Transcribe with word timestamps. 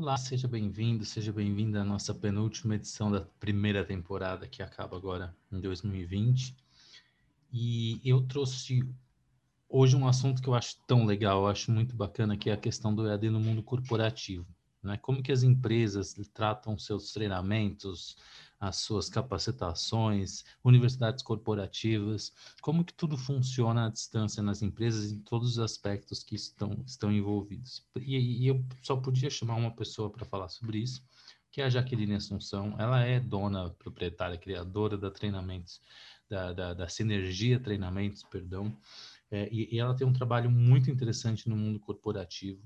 Olá, 0.00 0.16
seja 0.16 0.46
bem-vindo, 0.46 1.04
seja 1.04 1.32
bem-vinda 1.32 1.80
à 1.80 1.84
nossa 1.84 2.14
penúltima 2.14 2.76
edição 2.76 3.10
da 3.10 3.22
primeira 3.40 3.84
temporada 3.84 4.46
que 4.46 4.62
acaba 4.62 4.96
agora 4.96 5.36
em 5.50 5.60
2020. 5.60 6.54
E 7.52 8.00
eu 8.04 8.24
trouxe 8.24 8.88
hoje 9.68 9.96
um 9.96 10.06
assunto 10.06 10.40
que 10.40 10.48
eu 10.48 10.54
acho 10.54 10.76
tão 10.86 11.04
legal, 11.04 11.40
eu 11.40 11.46
acho 11.48 11.72
muito 11.72 11.96
bacana, 11.96 12.36
que 12.36 12.48
é 12.48 12.52
a 12.52 12.56
questão 12.56 12.94
do 12.94 13.08
EAD 13.08 13.28
no 13.28 13.40
mundo 13.40 13.60
corporativo. 13.60 14.46
Né? 14.82 14.96
Como 14.98 15.22
que 15.22 15.32
as 15.32 15.42
empresas 15.42 16.14
tratam 16.32 16.78
seus 16.78 17.12
treinamentos, 17.12 18.16
as 18.60 18.76
suas 18.76 19.08
capacitações, 19.08 20.44
universidades 20.64 21.22
corporativas, 21.22 22.32
como 22.60 22.84
que 22.84 22.92
tudo 22.92 23.16
funciona 23.16 23.86
à 23.86 23.88
distância 23.88 24.42
nas 24.42 24.62
empresas 24.62 25.12
em 25.12 25.20
todos 25.20 25.52
os 25.52 25.58
aspectos 25.58 26.24
que 26.24 26.34
estão, 26.34 26.82
estão 26.86 27.12
envolvidos. 27.12 27.86
E, 27.96 28.16
e 28.16 28.46
eu 28.48 28.64
só 28.82 28.96
podia 28.96 29.30
chamar 29.30 29.54
uma 29.54 29.70
pessoa 29.70 30.10
para 30.10 30.24
falar 30.24 30.48
sobre 30.48 30.78
isso, 30.78 31.02
que 31.50 31.60
é 31.60 31.64
a 31.64 31.70
Jaqueline 31.70 32.14
Assunção. 32.14 32.74
Ela 32.78 33.04
é 33.04 33.20
dona, 33.20 33.70
proprietária, 33.70 34.36
criadora 34.36 34.98
da 34.98 35.10
Treinamentos, 35.10 35.80
da, 36.28 36.52
da, 36.52 36.74
da 36.74 36.88
Sinergia 36.88 37.60
Treinamentos, 37.60 38.24
perdão, 38.24 38.76
é, 39.30 39.48
e, 39.52 39.74
e 39.74 39.78
ela 39.78 39.94
tem 39.94 40.06
um 40.06 40.12
trabalho 40.12 40.50
muito 40.50 40.90
interessante 40.90 41.48
no 41.48 41.56
mundo 41.56 41.78
corporativo, 41.78 42.62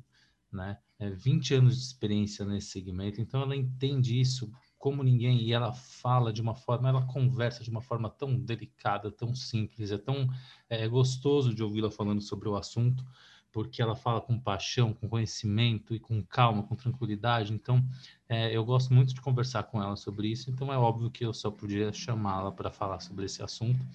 né? 0.52 0.78
É, 0.98 1.10
20 1.10 1.54
anos 1.54 1.76
de 1.76 1.82
experiência 1.82 2.44
nesse 2.44 2.68
segmento, 2.68 3.20
então 3.20 3.42
ela 3.42 3.56
entende 3.56 4.20
isso 4.20 4.50
como 4.78 5.04
ninguém 5.04 5.40
e 5.40 5.52
ela 5.52 5.72
fala 5.72 6.32
de 6.32 6.42
uma 6.42 6.56
forma, 6.56 6.88
ela 6.88 7.06
conversa 7.06 7.62
de 7.62 7.70
uma 7.70 7.80
forma 7.80 8.10
tão 8.10 8.36
delicada, 8.36 9.12
tão 9.12 9.32
simples, 9.32 9.92
é 9.92 9.98
tão 9.98 10.28
é, 10.68 10.88
gostoso 10.88 11.54
de 11.54 11.62
ouvi-la 11.62 11.88
falando 11.88 12.20
sobre 12.20 12.48
o 12.48 12.56
assunto, 12.56 13.04
porque 13.52 13.80
ela 13.80 13.94
fala 13.94 14.20
com 14.20 14.36
paixão, 14.40 14.92
com 14.92 15.08
conhecimento 15.08 15.94
e 15.94 16.00
com 16.00 16.20
calma, 16.24 16.64
com 16.64 16.74
tranquilidade. 16.74 17.52
Então, 17.52 17.84
é, 18.28 18.56
eu 18.56 18.64
gosto 18.64 18.92
muito 18.92 19.14
de 19.14 19.20
conversar 19.20 19.62
com 19.64 19.80
ela 19.80 19.94
sobre 19.94 20.28
isso. 20.28 20.50
Então, 20.50 20.72
é 20.72 20.76
óbvio 20.76 21.10
que 21.10 21.24
eu 21.24 21.34
só 21.34 21.50
podia 21.50 21.92
chamá-la 21.92 22.50
para 22.50 22.70
falar 22.70 22.98
sobre 22.98 23.26
esse 23.26 23.42
assunto. 23.42 23.86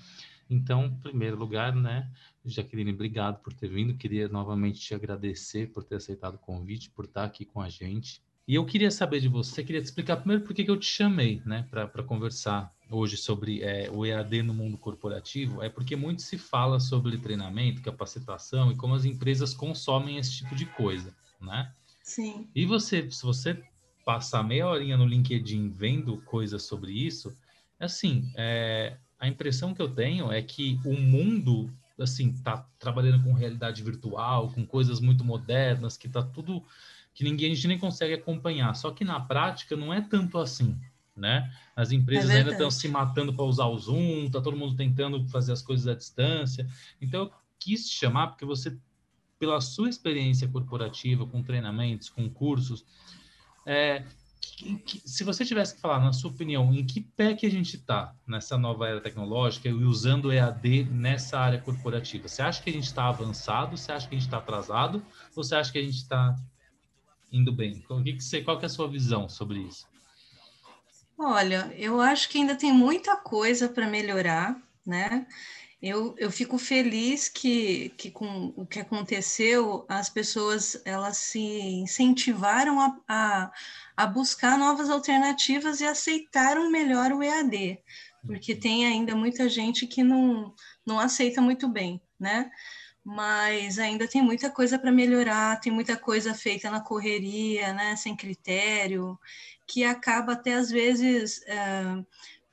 Então, 0.49 0.85
em 0.85 0.95
primeiro 0.95 1.37
lugar, 1.37 1.75
né, 1.75 2.09
Jaqueline, 2.45 2.93
obrigado 2.93 3.41
por 3.41 3.53
ter 3.53 3.67
vindo. 3.67 3.95
Queria 3.95 4.27
novamente 4.27 4.79
te 4.79 4.95
agradecer 4.95 5.71
por 5.71 5.83
ter 5.83 5.95
aceitado 5.95 6.35
o 6.35 6.39
convite, 6.39 6.89
por 6.89 7.05
estar 7.05 7.23
aqui 7.23 7.45
com 7.45 7.61
a 7.61 7.69
gente. 7.69 8.21
E 8.47 8.55
eu 8.55 8.65
queria 8.65 8.89
saber 8.89 9.19
de 9.19 9.27
você, 9.27 9.61
queria 9.61 9.81
te 9.81 9.85
explicar 9.85 10.15
primeiro 10.17 10.43
por 10.43 10.53
que 10.53 10.69
eu 10.69 10.77
te 10.77 10.85
chamei, 10.85 11.41
né, 11.45 11.67
para 11.69 12.01
conversar 12.03 12.73
hoje 12.89 13.17
sobre 13.17 13.61
é, 13.61 13.89
o 13.91 14.05
EAD 14.05 14.41
no 14.41 14.53
mundo 14.53 14.77
corporativo. 14.77 15.61
É 15.61 15.69
porque 15.69 15.97
muito 15.97 16.21
se 16.21 16.37
fala 16.37 16.79
sobre 16.79 17.17
treinamento, 17.17 17.81
capacitação 17.81 18.71
e 18.71 18.75
como 18.75 18.95
as 18.95 19.03
empresas 19.03 19.53
consomem 19.53 20.17
esse 20.17 20.31
tipo 20.37 20.55
de 20.55 20.65
coisa, 20.65 21.13
né? 21.41 21.73
Sim. 22.01 22.47
E 22.55 22.65
você, 22.65 23.11
se 23.11 23.23
você 23.23 23.61
passar 24.05 24.41
meia 24.41 24.69
horinha 24.69 24.95
no 24.95 25.05
LinkedIn 25.05 25.67
vendo 25.67 26.21
coisas 26.21 26.63
sobre 26.63 26.93
isso, 26.93 27.37
assim, 27.77 28.31
é, 28.37 28.97
a 29.19 29.27
impressão 29.27 29.73
que 29.73 29.81
eu 29.81 29.89
tenho 29.89 30.31
é 30.31 30.41
que 30.41 30.79
o 30.85 30.93
mundo 30.93 31.71
assim 31.99 32.31
tá 32.31 32.67
trabalhando 32.77 33.23
com 33.23 33.33
realidade 33.33 33.81
virtual, 33.81 34.51
com 34.51 34.65
coisas 34.65 34.99
muito 34.99 35.23
modernas, 35.23 35.97
que 35.97 36.07
tá 36.07 36.21
tudo 36.21 36.63
que 37.13 37.23
ninguém 37.23 37.51
a 37.51 37.55
gente 37.55 37.67
nem 37.67 37.79
consegue 37.79 38.13
acompanhar. 38.13 38.75
Só 38.75 38.91
que 38.91 39.03
na 39.03 39.19
prática 39.19 39.75
não 39.75 39.91
é 39.91 40.01
tanto 40.01 40.37
assim, 40.37 40.79
né? 41.15 41.51
As 41.75 41.91
empresas 41.91 42.29
é 42.29 42.37
ainda 42.37 42.51
estão 42.51 42.69
se 42.69 42.87
matando 42.87 43.33
para 43.33 43.43
usar 43.43 43.65
o 43.65 43.77
Zoom, 43.77 44.29
tá 44.29 44.39
todo 44.39 44.55
mundo 44.55 44.75
tentando 44.75 45.27
fazer 45.29 45.51
as 45.51 45.61
coisas 45.63 45.87
à 45.87 45.95
distância. 45.95 46.69
Então 47.01 47.21
eu 47.21 47.31
quis 47.57 47.89
te 47.89 47.95
chamar 47.95 48.27
porque 48.27 48.45
você, 48.45 48.77
pela 49.39 49.59
sua 49.59 49.89
experiência 49.89 50.47
corporativa, 50.47 51.25
com 51.25 51.41
treinamentos, 51.41 52.07
com 52.07 52.29
cursos, 52.29 52.85
é, 53.65 54.03
que, 54.39 54.77
que, 54.79 55.01
se 55.09 55.23
você 55.23 55.45
tivesse 55.45 55.75
que 55.75 55.81
falar, 55.81 55.99
na 55.99 56.13
sua 56.13 56.31
opinião, 56.31 56.73
em 56.73 56.85
que 56.85 57.01
pé 57.01 57.33
que 57.33 57.45
a 57.45 57.51
gente 57.51 57.75
está 57.75 58.13
nessa 58.25 58.57
nova 58.57 58.87
era 58.87 59.01
tecnológica 59.01 59.67
e 59.67 59.73
usando 59.73 60.31
EAD 60.31 60.85
nessa 60.85 61.39
área 61.39 61.59
corporativa? 61.59 62.27
Você 62.27 62.41
acha 62.41 62.61
que 62.61 62.69
a 62.69 62.73
gente 62.73 62.85
está 62.85 63.07
avançado? 63.07 63.77
Você 63.77 63.91
acha 63.91 64.07
que 64.07 64.15
a 64.15 64.17
gente 64.17 64.27
está 64.27 64.37
atrasado? 64.37 65.03
Ou 65.35 65.43
você 65.43 65.55
acha 65.55 65.71
que 65.71 65.77
a 65.79 65.83
gente 65.83 65.97
está 65.97 66.35
indo 67.31 67.51
bem? 67.51 67.83
O 67.89 68.03
que, 68.03 68.13
que 68.13 68.23
você, 68.23 68.41
qual 68.41 68.57
que 68.57 68.65
é 68.65 68.67
a 68.67 68.69
sua 68.69 68.87
visão 68.87 69.27
sobre 69.27 69.59
isso? 69.59 69.87
Olha, 71.17 71.73
eu 71.75 71.99
acho 71.99 72.29
que 72.29 72.37
ainda 72.37 72.55
tem 72.55 72.71
muita 72.71 73.15
coisa 73.17 73.67
para 73.67 73.87
melhorar, 73.87 74.55
né? 74.85 75.25
Eu, 75.81 76.15
eu 76.17 76.31
fico 76.31 76.57
feliz 76.57 77.29
que, 77.29 77.89
que 77.97 78.09
com 78.09 78.51
o 78.55 78.65
que 78.65 78.79
aconteceu, 78.79 79.85
as 79.87 80.09
pessoas 80.09 80.81
elas 80.83 81.17
se 81.17 81.39
incentivaram 81.39 82.81
a, 82.81 82.99
a, 83.07 83.51
a 83.95 84.07
buscar 84.07 84.57
novas 84.57 84.89
alternativas 84.89 85.79
e 85.79 85.85
aceitaram 85.85 86.71
melhor 86.71 87.11
o 87.11 87.21
EAD, 87.21 87.79
porque 88.25 88.53
uhum. 88.53 88.59
tem 88.59 88.87
ainda 88.87 89.15
muita 89.15 89.47
gente 89.47 89.85
que 89.85 90.03
não, 90.03 90.53
não 90.83 90.99
aceita 90.99 91.41
muito 91.41 91.67
bem, 91.67 92.01
né? 92.19 92.49
mas 93.09 93.79
ainda 93.79 94.05
tem 94.05 94.21
muita 94.21 94.49
coisa 94.49 94.77
para 94.77 94.91
melhorar, 94.91 95.61
tem 95.61 95.71
muita 95.71 95.95
coisa 95.95 96.33
feita 96.33 96.69
na 96.69 96.81
correria, 96.81 97.71
né, 97.71 97.95
sem 97.95 98.17
critério, 98.17 99.17
que 99.65 99.85
acaba 99.85 100.33
até 100.33 100.55
às 100.55 100.69
vezes 100.69 101.41
é, 101.47 102.03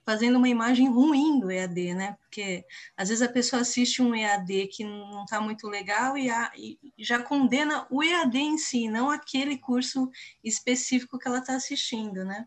fazendo 0.04 0.36
uma 0.36 0.48
imagem 0.48 0.88
ruim 0.88 1.40
do 1.40 1.50
EAD, 1.50 1.94
né? 1.94 2.16
Porque 2.20 2.64
às 2.96 3.08
vezes 3.08 3.22
a 3.22 3.32
pessoa 3.32 3.62
assiste 3.62 4.02
um 4.02 4.14
EAD 4.14 4.68
que 4.68 4.84
não 4.84 5.24
está 5.24 5.40
muito 5.40 5.66
legal 5.68 6.16
e, 6.16 6.30
a, 6.30 6.52
e, 6.56 6.78
já 6.98 7.22
condena 7.22 7.86
o 7.90 8.02
EAD 8.02 8.38
em 8.38 8.58
si, 8.58 8.88
não 8.88 9.10
aquele 9.10 9.58
curso 9.58 10.10
específico 10.42 11.18
que 11.18 11.26
ela 11.26 11.38
está 11.38 11.56
assistindo, 11.56 12.24
né? 12.24 12.44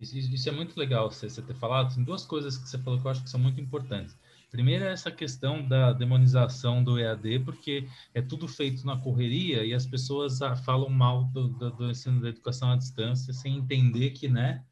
Isso, 0.00 0.16
isso, 0.16 0.48
é 0.48 0.52
muito 0.52 0.78
legal 0.78 1.10
você, 1.10 1.28
você 1.28 1.42
ter 1.42 1.54
falado. 1.54 1.94
Tem 1.94 2.02
duas 2.02 2.24
coisas 2.24 2.56
que 2.56 2.66
você 2.68 2.78
falou 2.78 2.98
que 2.98 3.06
eu 3.06 3.10
acho 3.10 3.22
que 3.22 3.28
são 3.28 3.38
muito 3.38 3.60
importantes. 3.60 4.16
Primeiro 4.50 4.84
é 4.84 4.92
essa 4.92 5.12
questão 5.12 5.66
da 5.66 5.92
demonização 5.92 6.82
do 6.82 6.98
EAD, 6.98 7.40
porque 7.40 7.86
é 8.12 8.20
tudo 8.20 8.48
feito 8.48 8.84
na 8.84 8.96
correria 8.96 9.64
e 9.64 9.72
as 9.72 9.86
pessoas 9.86 10.42
ah, 10.42 10.56
falam 10.56 10.88
mal 10.88 11.24
do, 11.24 11.48
do, 11.48 11.70
do 11.70 11.90
ensino 11.90 12.20
da 12.20 12.30
educação 12.30 12.72
à 12.72 12.76
distância 12.76 13.32
sem 13.32 13.56
entender 13.58 14.10
que, 14.10 14.26
né, 14.26 14.64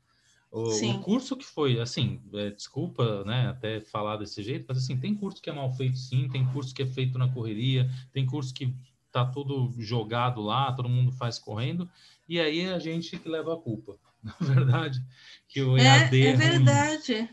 o, 0.51 0.69
o 0.69 1.01
curso 1.01 1.37
que 1.37 1.45
foi, 1.45 1.79
assim, 1.79 2.21
é, 2.33 2.51
desculpa, 2.51 3.25
né, 3.25 3.49
até 3.49 3.81
falar 3.81 4.17
desse 4.17 4.43
jeito, 4.43 4.65
mas 4.67 4.79
assim, 4.79 4.99
tem 4.99 5.15
curso 5.15 5.43
que 5.43 5.51
é 5.51 5.53
mal 5.53 5.71
feito 5.73 5.99
sim, 5.99 6.29
tem 6.29 6.47
curso 6.47 6.75
que 6.75 6.83
é 6.83 6.87
feito 6.87 7.19
na 7.19 7.29
correria, 7.33 7.89
tem 8.13 8.25
curso 8.25 8.55
que 8.55 8.75
tá 9.13 9.27
tudo 9.27 9.75
jogado 9.79 10.41
lá, 10.41 10.73
todo 10.73 10.89
mundo 10.89 11.13
faz 11.13 11.39
correndo, 11.39 11.89
e 12.27 12.41
aí 12.41 12.67
a 12.69 12.79
gente 12.79 13.19
que 13.19 13.29
leva 13.29 13.55
a 13.55 13.59
culpa, 13.59 13.99
na 14.23 14.35
verdade, 14.41 15.03
que 15.49 15.61
o 15.63 15.77
EAD 15.77 16.23
é, 16.23 16.27
é, 16.27 16.31
é 16.31 16.37
verdade. 16.37 17.31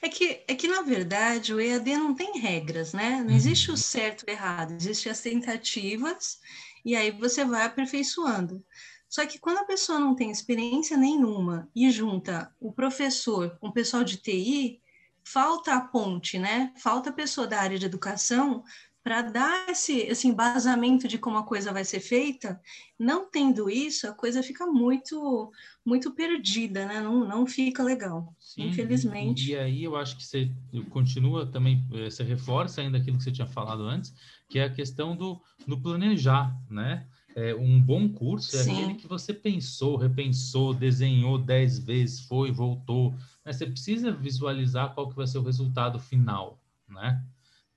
É 0.00 0.08
que, 0.08 0.42
é 0.48 0.54
que, 0.54 0.66
na 0.66 0.80
verdade, 0.80 1.52
o 1.52 1.60
EAD 1.60 1.94
não 1.96 2.14
tem 2.14 2.40
regras, 2.40 2.94
né? 2.94 3.22
Não 3.22 3.34
existe 3.34 3.68
o 3.68 3.72
uhum. 3.72 3.76
certo 3.76 4.24
e 4.26 4.30
o 4.30 4.32
errado, 4.32 4.72
existem 4.72 5.12
as 5.12 5.20
tentativas, 5.20 6.38
e 6.84 6.96
aí 6.96 7.10
você 7.10 7.44
vai 7.44 7.66
aperfeiçoando. 7.66 8.64
Só 9.08 9.24
que 9.26 9.38
quando 9.38 9.58
a 9.58 9.64
pessoa 9.64 9.98
não 9.98 10.14
tem 10.14 10.30
experiência 10.30 10.96
nenhuma 10.96 11.68
e 11.74 11.90
junta 11.90 12.52
o 12.60 12.72
professor 12.72 13.56
com 13.58 13.68
o 13.68 13.72
pessoal 13.72 14.04
de 14.04 14.18
TI, 14.18 14.80
falta 15.24 15.74
a 15.74 15.80
ponte, 15.80 16.38
né? 16.38 16.72
Falta 16.76 17.10
a 17.10 17.12
pessoa 17.12 17.46
da 17.46 17.60
área 17.60 17.78
de 17.78 17.86
educação 17.86 18.64
para 19.02 19.22
dar 19.22 19.70
esse, 19.70 20.00
esse 20.00 20.28
embasamento 20.28 21.08
de 21.08 21.16
como 21.16 21.38
a 21.38 21.42
coisa 21.42 21.72
vai 21.72 21.82
ser 21.82 22.00
feita, 22.00 22.60
não 22.98 23.30
tendo 23.30 23.70
isso, 23.70 24.06
a 24.06 24.12
coisa 24.12 24.42
fica 24.42 24.66
muito 24.66 25.50
muito 25.82 26.12
perdida, 26.12 26.84
né? 26.84 27.00
Não, 27.00 27.26
não 27.26 27.46
fica 27.46 27.82
legal, 27.82 28.34
Sim, 28.38 28.68
infelizmente. 28.68 29.52
E, 29.52 29.56
aí 29.56 29.82
eu 29.82 29.96
acho 29.96 30.18
que 30.18 30.26
você 30.26 30.52
continua 30.90 31.46
também, 31.46 31.82
eh, 31.94 32.10
você 32.10 32.22
reforça 32.22 32.82
ainda 32.82 32.98
aquilo 32.98 33.16
que 33.16 33.24
você 33.24 33.32
tinha 33.32 33.46
falado 33.46 33.84
antes, 33.84 34.12
que 34.50 34.58
é 34.58 34.64
a 34.64 34.70
questão 34.70 35.16
do, 35.16 35.40
do 35.66 35.80
planejar, 35.80 36.54
né? 36.68 37.06
É, 37.40 37.54
um 37.54 37.80
bom 37.80 38.08
curso 38.08 38.56
é 38.56 38.64
Sim. 38.64 38.72
aquele 38.72 38.94
que 38.94 39.06
você 39.06 39.32
pensou, 39.32 39.96
repensou, 39.96 40.74
desenhou 40.74 41.38
dez 41.38 41.78
vezes, 41.78 42.20
foi, 42.20 42.50
voltou. 42.50 43.14
Mas 43.44 43.56
você 43.56 43.66
precisa 43.66 44.10
visualizar 44.10 44.92
qual 44.92 45.08
que 45.08 45.14
vai 45.14 45.26
ser 45.26 45.38
o 45.38 45.42
resultado 45.42 46.00
final, 46.00 46.60
né? 46.88 47.22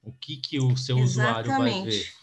o 0.03 0.11
que, 0.11 0.37
que 0.37 0.59
o 0.59 0.75
seu 0.75 0.97
Exatamente. 0.97 1.47
usuário 1.47 1.57
vai 1.57 1.83
ver. 1.83 2.13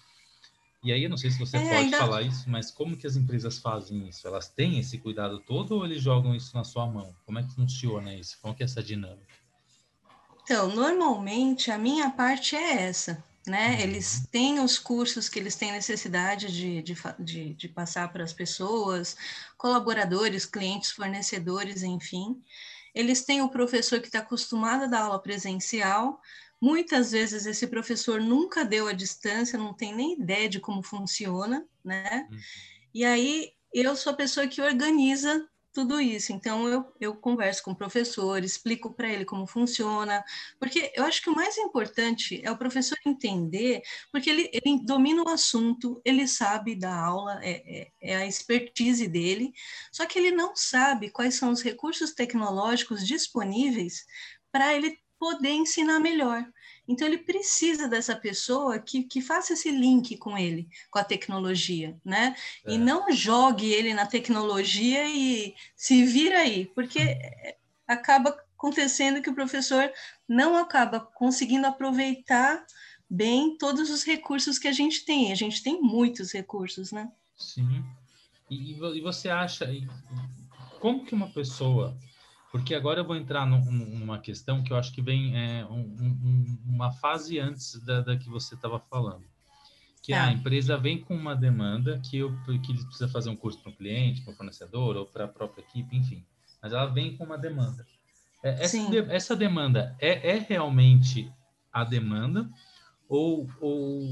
E 0.83 0.93
aí, 0.93 1.03
eu 1.03 1.11
não 1.11 1.17
sei 1.17 1.31
se 1.31 1.39
você 1.39 1.57
é, 1.57 1.69
pode 1.69 1.75
ainda... 1.75 1.99
falar 1.99 2.23
isso, 2.23 2.49
mas 2.49 2.71
como 2.71 2.97
que 2.97 3.07
as 3.07 3.17
empresas 3.17 3.59
fazem 3.59 4.09
isso? 4.09 4.27
Elas 4.27 4.49
têm 4.49 4.79
esse 4.79 4.99
cuidado 4.99 5.41
todo 5.41 5.77
ou 5.77 5.85
eles 5.85 6.03
jogam 6.03 6.35
isso 6.35 6.57
na 6.57 6.65
sua 6.65 6.87
mão? 6.87 7.15
Como 7.27 7.39
é 7.39 7.43
que 7.43 7.53
funciona 7.55 8.15
isso? 8.15 8.39
Como 8.41 8.55
que 8.55 8.63
é 8.63 8.67
essa 8.67 8.83
dinâmica? 8.83 9.35
Então, 10.43 10.75
normalmente, 10.75 11.71
a 11.71 11.79
minha 11.79 12.11
parte 12.11 12.57
é 12.57 12.83
essa, 12.85 13.23
né? 13.47 13.77
Uhum. 13.77 13.81
Eles 13.81 14.27
têm 14.31 14.61
os 14.61 14.79
cursos 14.79 15.29
que 15.29 15.39
eles 15.39 15.57
têm 15.57 15.73
necessidade 15.73 16.53
de, 16.53 16.83
de, 16.83 16.95
de, 17.19 17.55
de 17.55 17.69
passar 17.69 18.13
para 18.13 18.25
as 18.25 18.33
pessoas, 18.33 19.17
colaboradores, 19.57 20.45
clientes, 20.45 20.91
fornecedores, 20.91 21.83
enfim. 21.83 22.43
Eles 22.95 23.25
têm 23.25 23.43
o 23.43 23.49
professor 23.49 24.01
que 24.01 24.09
está 24.09 24.21
acostumado 24.21 24.85
a 24.85 24.87
dar 24.89 25.03
aula 25.03 25.19
presencial, 25.19 26.21
Muitas 26.61 27.13
vezes 27.13 27.47
esse 27.47 27.67
professor 27.69 28.21
nunca 28.21 28.65
deu 28.65 28.89
a 28.89 28.93
distância, 28.93 29.59
não 29.59 29.73
tem 29.73 29.95
nem 29.95 30.21
ideia 30.21 30.49
de 30.49 30.59
como 30.59 30.83
funciona, 30.83 31.65
né? 31.85 32.27
Uhum. 32.31 32.39
E 32.93 33.05
aí 33.05 33.53
eu 33.73 33.95
sou 33.95 34.13
a 34.13 34.17
pessoa 34.17 34.47
que 34.49 34.61
organiza 34.61 35.49
tudo 35.79 36.01
isso. 36.01 36.33
Então, 36.33 36.67
eu, 36.69 36.93
eu 37.01 37.15
converso 37.15 37.63
com 37.63 37.71
o 37.71 37.77
professor, 37.77 38.43
explico 38.43 38.93
para 38.93 39.09
ele 39.09 39.25
como 39.25 39.47
funciona, 39.47 40.25
porque 40.59 40.91
eu 40.93 41.05
acho 41.05 41.23
que 41.23 41.31
o 41.31 41.35
mais 41.37 41.57
importante 41.57 42.41
é 42.45 42.51
o 42.51 42.59
professor 42.59 42.99
entender, 43.07 43.81
porque 44.11 44.29
ele, 44.29 44.51
ele 44.53 44.85
domina 44.85 45.23
o 45.23 45.29
assunto, 45.29 46.03
ele 46.05 46.27
sabe 46.27 46.75
da 46.75 46.93
aula, 46.93 47.39
é, 47.45 47.63
é, 47.81 47.93
é 48.01 48.17
a 48.17 48.27
expertise 48.27 49.07
dele, 49.07 49.53
só 49.93 50.05
que 50.05 50.19
ele 50.19 50.33
não 50.33 50.57
sabe 50.57 51.11
quais 51.11 51.37
são 51.37 51.53
os 51.53 51.63
recursos 51.63 52.13
tecnológicos 52.13 53.07
disponíveis 53.07 54.05
para 54.51 54.75
ele 54.75 54.99
poder 55.17 55.51
ensinar 55.51 56.01
melhor. 56.01 56.45
Então, 56.89 57.07
ele 57.07 57.19
precisa 57.19 57.87
dessa 57.87 58.17
pessoa 58.17 58.79
que, 58.79 59.03
que 59.03 59.21
faça 59.21 59.53
esse 59.53 59.71
link 59.71 60.17
com 60.17 60.39
ele, 60.39 60.67
com 60.91 60.99
a 60.99 61.05
tecnologia, 61.05 61.95
né? 62.03 62.35
É. 62.65 62.73
E 62.73 62.79
não 62.79 63.13
jogue 63.13 63.71
ele 63.71 63.93
na 63.93 64.07
tecnologia 64.07 65.07
e 65.07 65.55
se 65.77 66.05
vira 66.07 66.39
aí, 66.39 66.65
porque 66.75 67.19
acaba 67.87 68.31
acontecendo 68.57 69.21
que 69.21 69.31
o 69.31 69.35
professor 69.35 69.93
não 70.27 70.57
acaba 70.57 70.99
conseguindo 70.99 71.67
aproveitar 71.67 72.65
bem 73.09 73.57
todos 73.57 73.91
os 73.91 74.03
recursos 74.03 74.59
que 74.59 74.67
a 74.67 74.73
gente 74.73 75.05
tem. 75.05 75.31
A 75.31 75.35
gente 75.35 75.63
tem 75.63 75.81
muitos 75.81 76.33
recursos, 76.33 76.91
né? 76.91 77.11
Sim. 77.37 77.85
E, 78.51 78.73
e 78.73 79.01
você 79.01 79.29
acha, 79.29 79.67
como 80.81 81.05
que 81.05 81.15
uma 81.15 81.29
pessoa 81.29 81.97
porque 82.51 82.75
agora 82.75 83.01
eu 83.01 83.05
vou 83.05 83.17
entrar 83.17 83.47
num, 83.47 83.61
numa 83.71 84.19
questão 84.19 84.63
que 84.63 84.73
eu 84.73 84.77
acho 84.77 84.93
que 84.93 85.03
vem 85.03 85.37
é, 85.37 85.67
um, 85.67 85.81
um, 85.81 86.59
uma 86.67 86.91
fase 86.93 87.39
antes 87.39 87.79
da, 87.85 88.01
da 88.01 88.17
que 88.17 88.29
você 88.29 88.55
estava 88.55 88.81
falando. 88.81 89.25
Que 90.03 90.15
a 90.15 90.33
empresa 90.33 90.79
vem 90.79 90.99
com 91.03 91.15
uma 91.15 91.37
demanda 91.37 92.01
que, 92.09 92.17
eu, 92.17 92.35
que 92.63 92.73
ele 92.73 92.83
precisa 92.83 93.09
fazer 93.09 93.29
um 93.29 93.37
curso 93.37 93.61
para 93.61 93.71
um 93.71 93.75
cliente, 93.75 94.23
para 94.23 94.33
um 94.33 94.37
fornecedor 94.37 94.97
ou 94.97 95.05
para 95.05 95.27
a 95.27 95.29
própria 95.29 95.61
equipe, 95.61 95.95
enfim. 95.95 96.25
Mas 96.63 96.73
ela 96.73 96.87
vem 96.87 97.15
com 97.15 97.25
uma 97.25 97.37
demanda. 97.37 97.87
É, 98.43 98.65
essa, 98.65 98.91
de, 98.91 98.99
essa, 99.13 99.37
demanda 99.37 99.95
é, 99.99 100.37
é, 100.37 100.39
realmente 100.39 101.31
a 101.71 101.85
demanda 101.85 102.49
ou, 103.07 103.47
ou, 103.61 104.09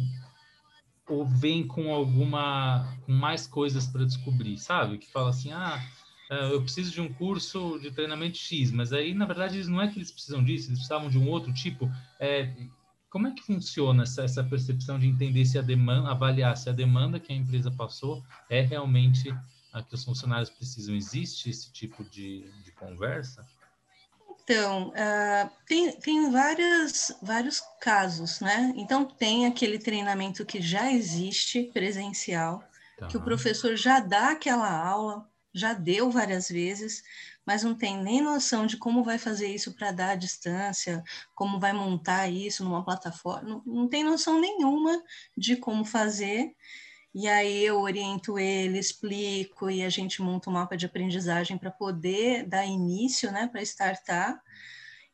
ou 1.08 1.24
vem 1.24 1.66
com 1.66 1.94
alguma 1.94 2.94
com 3.06 3.12
mais 3.12 3.46
coisas 3.46 3.86
para 3.86 4.04
descobrir, 4.04 4.58
sabe? 4.58 4.98
Que 4.98 5.10
fala 5.10 5.30
assim, 5.30 5.52
ah, 5.52 5.80
eu 6.28 6.62
preciso 6.62 6.90
de 6.90 7.00
um 7.00 7.12
curso 7.12 7.78
de 7.78 7.90
treinamento 7.90 8.36
X, 8.36 8.70
mas 8.72 8.92
aí, 8.92 9.14
na 9.14 9.26
verdade, 9.26 9.62
não 9.68 9.80
é 9.80 9.88
que 9.88 9.98
eles 9.98 10.10
precisam 10.10 10.42
disso, 10.42 10.68
eles 10.68 10.78
precisavam 10.78 11.08
de 11.08 11.18
um 11.18 11.28
outro 11.28 11.52
tipo. 11.52 11.90
É, 12.18 12.52
como 13.08 13.28
é 13.28 13.30
que 13.30 13.42
funciona 13.42 14.02
essa, 14.02 14.24
essa 14.24 14.42
percepção 14.42 14.98
de 14.98 15.06
entender 15.06 15.44
se 15.44 15.58
a 15.58 15.62
demanda, 15.62 16.10
avaliar 16.10 16.56
se 16.56 16.68
a 16.68 16.72
demanda 16.72 17.20
que 17.20 17.32
a 17.32 17.36
empresa 17.36 17.70
passou 17.70 18.24
é 18.50 18.60
realmente 18.60 19.32
a 19.72 19.82
que 19.82 19.94
os 19.94 20.04
funcionários 20.04 20.50
precisam? 20.50 20.94
Existe 20.94 21.48
esse 21.48 21.72
tipo 21.72 22.04
de, 22.04 22.50
de 22.64 22.72
conversa? 22.72 23.46
Então, 24.42 24.90
uh, 24.90 25.50
tem, 25.66 25.92
tem 25.98 26.30
várias, 26.30 27.16
vários 27.22 27.60
casos, 27.80 28.40
né? 28.40 28.72
Então, 28.76 29.04
tem 29.04 29.46
aquele 29.46 29.78
treinamento 29.78 30.44
que 30.44 30.60
já 30.60 30.92
existe, 30.92 31.64
presencial, 31.72 32.62
tá. 32.98 33.08
que 33.08 33.16
o 33.16 33.22
professor 33.22 33.74
já 33.76 33.98
dá 33.98 34.30
aquela 34.30 34.70
aula, 34.70 35.28
já 35.56 35.72
deu 35.72 36.10
várias 36.10 36.48
vezes, 36.48 37.02
mas 37.46 37.62
não 37.62 37.74
tem 37.74 37.96
nem 38.02 38.20
noção 38.20 38.66
de 38.66 38.76
como 38.76 39.02
vai 39.02 39.18
fazer 39.18 39.48
isso 39.48 39.74
para 39.74 39.90
dar 39.90 40.10
a 40.10 40.16
distância, 40.16 41.02
como 41.34 41.58
vai 41.58 41.72
montar 41.72 42.28
isso 42.28 42.62
numa 42.62 42.84
plataforma, 42.84 43.48
não, 43.48 43.62
não 43.64 43.88
tem 43.88 44.04
noção 44.04 44.40
nenhuma 44.40 45.02
de 45.36 45.56
como 45.56 45.84
fazer. 45.84 46.54
E 47.14 47.26
aí 47.28 47.64
eu 47.64 47.80
oriento 47.80 48.38
ele, 48.38 48.78
explico 48.78 49.70
e 49.70 49.82
a 49.82 49.88
gente 49.88 50.20
monta 50.20 50.50
um 50.50 50.52
mapa 50.52 50.76
de 50.76 50.84
aprendizagem 50.84 51.56
para 51.56 51.70
poder 51.70 52.46
dar 52.46 52.66
início, 52.66 53.32
né, 53.32 53.46
para 53.46 53.62
startar. 53.62 54.38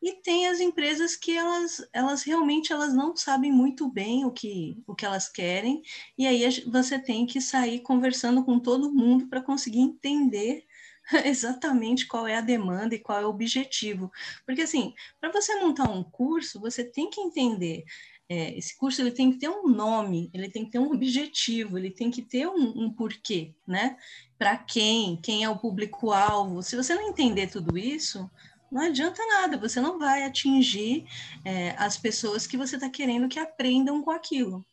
E 0.03 0.15
tem 0.15 0.49
as 0.49 0.59
empresas 0.59 1.15
que 1.15 1.37
elas, 1.37 1.81
elas 1.93 2.25
realmente 2.25 2.73
elas 2.73 2.93
não 2.93 3.15
sabem 3.15 3.53
muito 3.53 3.89
bem 3.89 4.25
o 4.25 4.33
que, 4.33 4.83
o 4.85 4.97
que 4.97 5.07
elas 5.07 5.29
querem, 5.29 5.81
e 6.19 6.27
aí 6.27 6.43
você 6.67 6.99
tem 6.99 7.25
que 7.25 7.41
sair 7.41 7.81
conversando 7.81 8.45
com 8.45 8.59
todo 8.59 8.93
mundo 8.93 9.29
para 9.29 9.41
conseguir 9.41 9.79
entender 9.79 10.67
exatamente 11.25 12.07
qual 12.09 12.27
é 12.27 12.37
a 12.37 12.41
demanda 12.41 12.97
e 12.97 12.99
qual 12.99 13.21
é 13.21 13.25
o 13.25 13.31
objetivo. 13.31 14.11
Porque 14.45 14.63
assim, 14.63 14.93
para 15.21 15.31
você 15.31 15.55
montar 15.61 15.89
um 15.89 16.03
curso, 16.03 16.59
você 16.59 16.83
tem 16.83 17.09
que 17.09 17.21
entender 17.21 17.85
é, 18.29 18.57
esse 18.57 18.75
curso 18.79 19.03
ele 19.03 19.11
tem 19.11 19.31
que 19.31 19.39
ter 19.39 19.51
um 19.51 19.69
nome, 19.69 20.31
ele 20.33 20.49
tem 20.49 20.65
que 20.65 20.71
ter 20.71 20.79
um 20.79 20.91
objetivo, 20.91 21.77
ele 21.77 21.91
tem 21.91 22.11
que 22.11 22.23
ter 22.23 22.49
um, 22.49 22.85
um 22.85 22.91
porquê, 22.91 23.55
né? 23.67 23.97
Para 24.39 24.57
quem, 24.57 25.21
quem 25.21 25.45
é 25.45 25.51
o 25.51 25.59
público-alvo. 25.59 26.63
Se 26.63 26.75
você 26.75 26.95
não 26.95 27.11
entender 27.11 27.49
tudo 27.49 27.77
isso, 27.77 28.31
não 28.73 28.83
adianta 28.83 29.25
nada, 29.27 29.59
você 29.59 29.81
não 29.81 29.99
vai 29.99 30.25
atingir 30.25 31.05
é, 31.45 31.71
as 31.77 31.99
pessoas 31.99 32.47
que 32.47 32.57
você 32.57 32.77
está 32.77 32.89
querendo 32.89 33.29
que 33.29 33.39
aprendam 33.39 34.03
com 34.03 34.11
aquilo. 34.11 34.65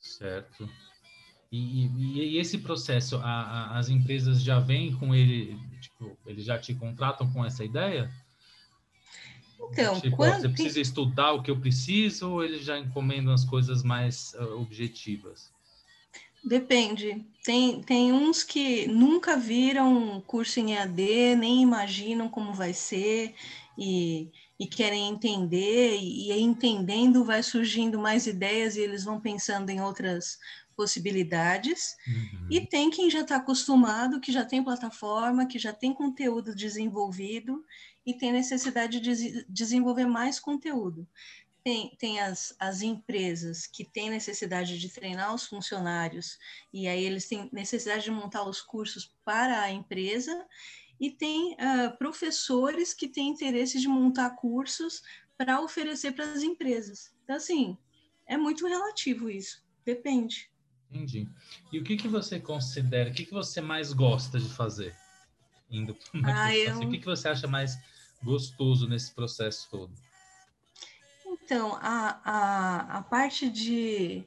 Certo. 0.00 0.68
E, 1.52 1.86
e, 1.86 2.18
e 2.20 2.38
esse 2.38 2.58
processo, 2.58 3.16
a, 3.16 3.20
a, 3.20 3.78
as 3.78 3.90
empresas 3.90 4.42
já 4.42 4.58
vêm 4.58 4.94
com 4.94 5.14
ele, 5.14 5.58
tipo, 5.78 6.16
eles 6.26 6.44
já 6.44 6.58
te 6.58 6.74
contratam 6.74 7.30
com 7.30 7.44
essa 7.44 7.62
ideia? 7.62 8.10
Então, 9.70 10.00
tipo, 10.00 10.16
quando... 10.16 10.40
você 10.40 10.48
precisa 10.48 10.80
estudar 10.80 11.32
o 11.32 11.42
que 11.42 11.50
eu 11.50 11.60
preciso 11.60 12.30
ou 12.30 12.44
eles 12.44 12.64
já 12.64 12.78
encomendam 12.78 13.34
as 13.34 13.44
coisas 13.44 13.82
mais 13.82 14.32
uh, 14.34 14.58
objetivas? 14.60 15.52
Depende. 16.44 17.26
Tem, 17.44 17.82
tem 17.82 18.12
uns 18.12 18.42
que 18.42 18.86
nunca 18.86 19.36
viram 19.36 20.20
curso 20.26 20.60
em 20.60 20.74
EAD, 20.74 21.36
nem 21.36 21.62
imaginam 21.62 22.28
como 22.28 22.52
vai 22.52 22.72
ser 22.72 23.34
e, 23.76 24.30
e 24.58 24.66
querem 24.66 25.08
entender, 25.08 25.96
e, 25.96 26.30
e 26.30 26.40
entendendo 26.40 27.24
vai 27.24 27.42
surgindo 27.42 27.98
mais 27.98 28.26
ideias 28.26 28.76
e 28.76 28.80
eles 28.80 29.04
vão 29.04 29.20
pensando 29.20 29.70
em 29.70 29.80
outras 29.80 30.38
possibilidades. 30.76 31.96
Uhum. 32.06 32.46
E 32.50 32.60
tem 32.60 32.90
quem 32.90 33.10
já 33.10 33.22
está 33.22 33.36
acostumado, 33.36 34.20
que 34.20 34.30
já 34.30 34.44
tem 34.44 34.62
plataforma, 34.62 35.46
que 35.46 35.58
já 35.58 35.72
tem 35.72 35.92
conteúdo 35.92 36.54
desenvolvido 36.54 37.64
e 38.06 38.14
tem 38.14 38.32
necessidade 38.32 39.00
de 39.00 39.44
desenvolver 39.48 40.06
mais 40.06 40.38
conteúdo 40.38 41.06
tem, 41.68 41.94
tem 41.98 42.18
as, 42.18 42.56
as 42.58 42.80
empresas 42.80 43.66
que 43.66 43.84
têm 43.84 44.08
necessidade 44.08 44.78
de 44.78 44.88
treinar 44.88 45.34
os 45.34 45.46
funcionários, 45.46 46.38
e 46.72 46.88
aí 46.88 47.04
eles 47.04 47.28
têm 47.28 47.50
necessidade 47.52 48.04
de 48.04 48.10
montar 48.10 48.44
os 48.44 48.62
cursos 48.62 49.14
para 49.22 49.60
a 49.60 49.70
empresa, 49.70 50.46
e 50.98 51.10
tem 51.10 51.52
uh, 51.52 51.94
professores 51.98 52.94
que 52.94 53.06
têm 53.06 53.28
interesse 53.28 53.78
de 53.78 53.86
montar 53.86 54.30
cursos 54.30 55.02
para 55.36 55.60
oferecer 55.60 56.12
para 56.12 56.32
as 56.32 56.42
empresas. 56.42 57.12
Então, 57.22 57.36
assim, 57.36 57.76
é 58.26 58.38
muito 58.38 58.66
relativo 58.66 59.28
isso, 59.28 59.62
depende. 59.84 60.50
Entendi. 60.90 61.28
E 61.70 61.78
o 61.78 61.84
que, 61.84 61.98
que 61.98 62.08
você 62.08 62.40
considera, 62.40 63.10
o 63.10 63.12
que, 63.12 63.26
que 63.26 63.32
você 63.32 63.60
mais 63.60 63.92
gosta 63.92 64.40
de 64.40 64.48
fazer? 64.48 64.96
Indo 65.70 65.94
ah, 66.24 66.56
eu... 66.56 66.78
O 66.78 66.90
que, 66.90 66.98
que 66.98 67.04
você 67.04 67.28
acha 67.28 67.46
mais 67.46 67.76
gostoso 68.24 68.88
nesse 68.88 69.14
processo 69.14 69.68
todo? 69.70 70.07
Então, 71.48 71.78
a, 71.80 72.20
a, 72.22 72.98
a 72.98 73.02
parte 73.04 73.48
de, 73.48 74.22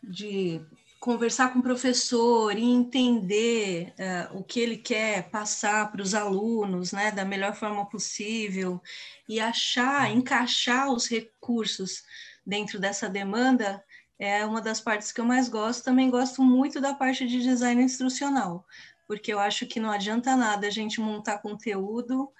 de 0.00 0.60
conversar 1.00 1.52
com 1.52 1.58
o 1.58 1.62
professor 1.64 2.56
e 2.56 2.62
entender 2.62 3.92
uh, 3.98 4.38
o 4.38 4.44
que 4.44 4.60
ele 4.60 4.76
quer 4.76 5.30
passar 5.30 5.90
para 5.90 6.00
os 6.00 6.14
alunos, 6.14 6.92
né, 6.92 7.10
da 7.10 7.24
melhor 7.24 7.56
forma 7.56 7.84
possível 7.86 8.80
e 9.28 9.40
achar, 9.40 10.12
encaixar 10.12 10.92
os 10.92 11.08
recursos 11.08 12.04
dentro 12.46 12.78
dessa 12.78 13.08
demanda 13.08 13.84
é 14.16 14.46
uma 14.46 14.60
das 14.60 14.80
partes 14.80 15.10
que 15.10 15.20
eu 15.20 15.24
mais 15.24 15.48
gosto. 15.48 15.82
Também 15.82 16.08
gosto 16.08 16.40
muito 16.40 16.80
da 16.80 16.94
parte 16.94 17.26
de 17.26 17.42
design 17.42 17.82
instrucional, 17.82 18.64
porque 19.08 19.32
eu 19.32 19.40
acho 19.40 19.66
que 19.66 19.80
não 19.80 19.90
adianta 19.90 20.36
nada 20.36 20.68
a 20.68 20.70
gente 20.70 21.00
montar 21.00 21.38
conteúdo 21.38 22.30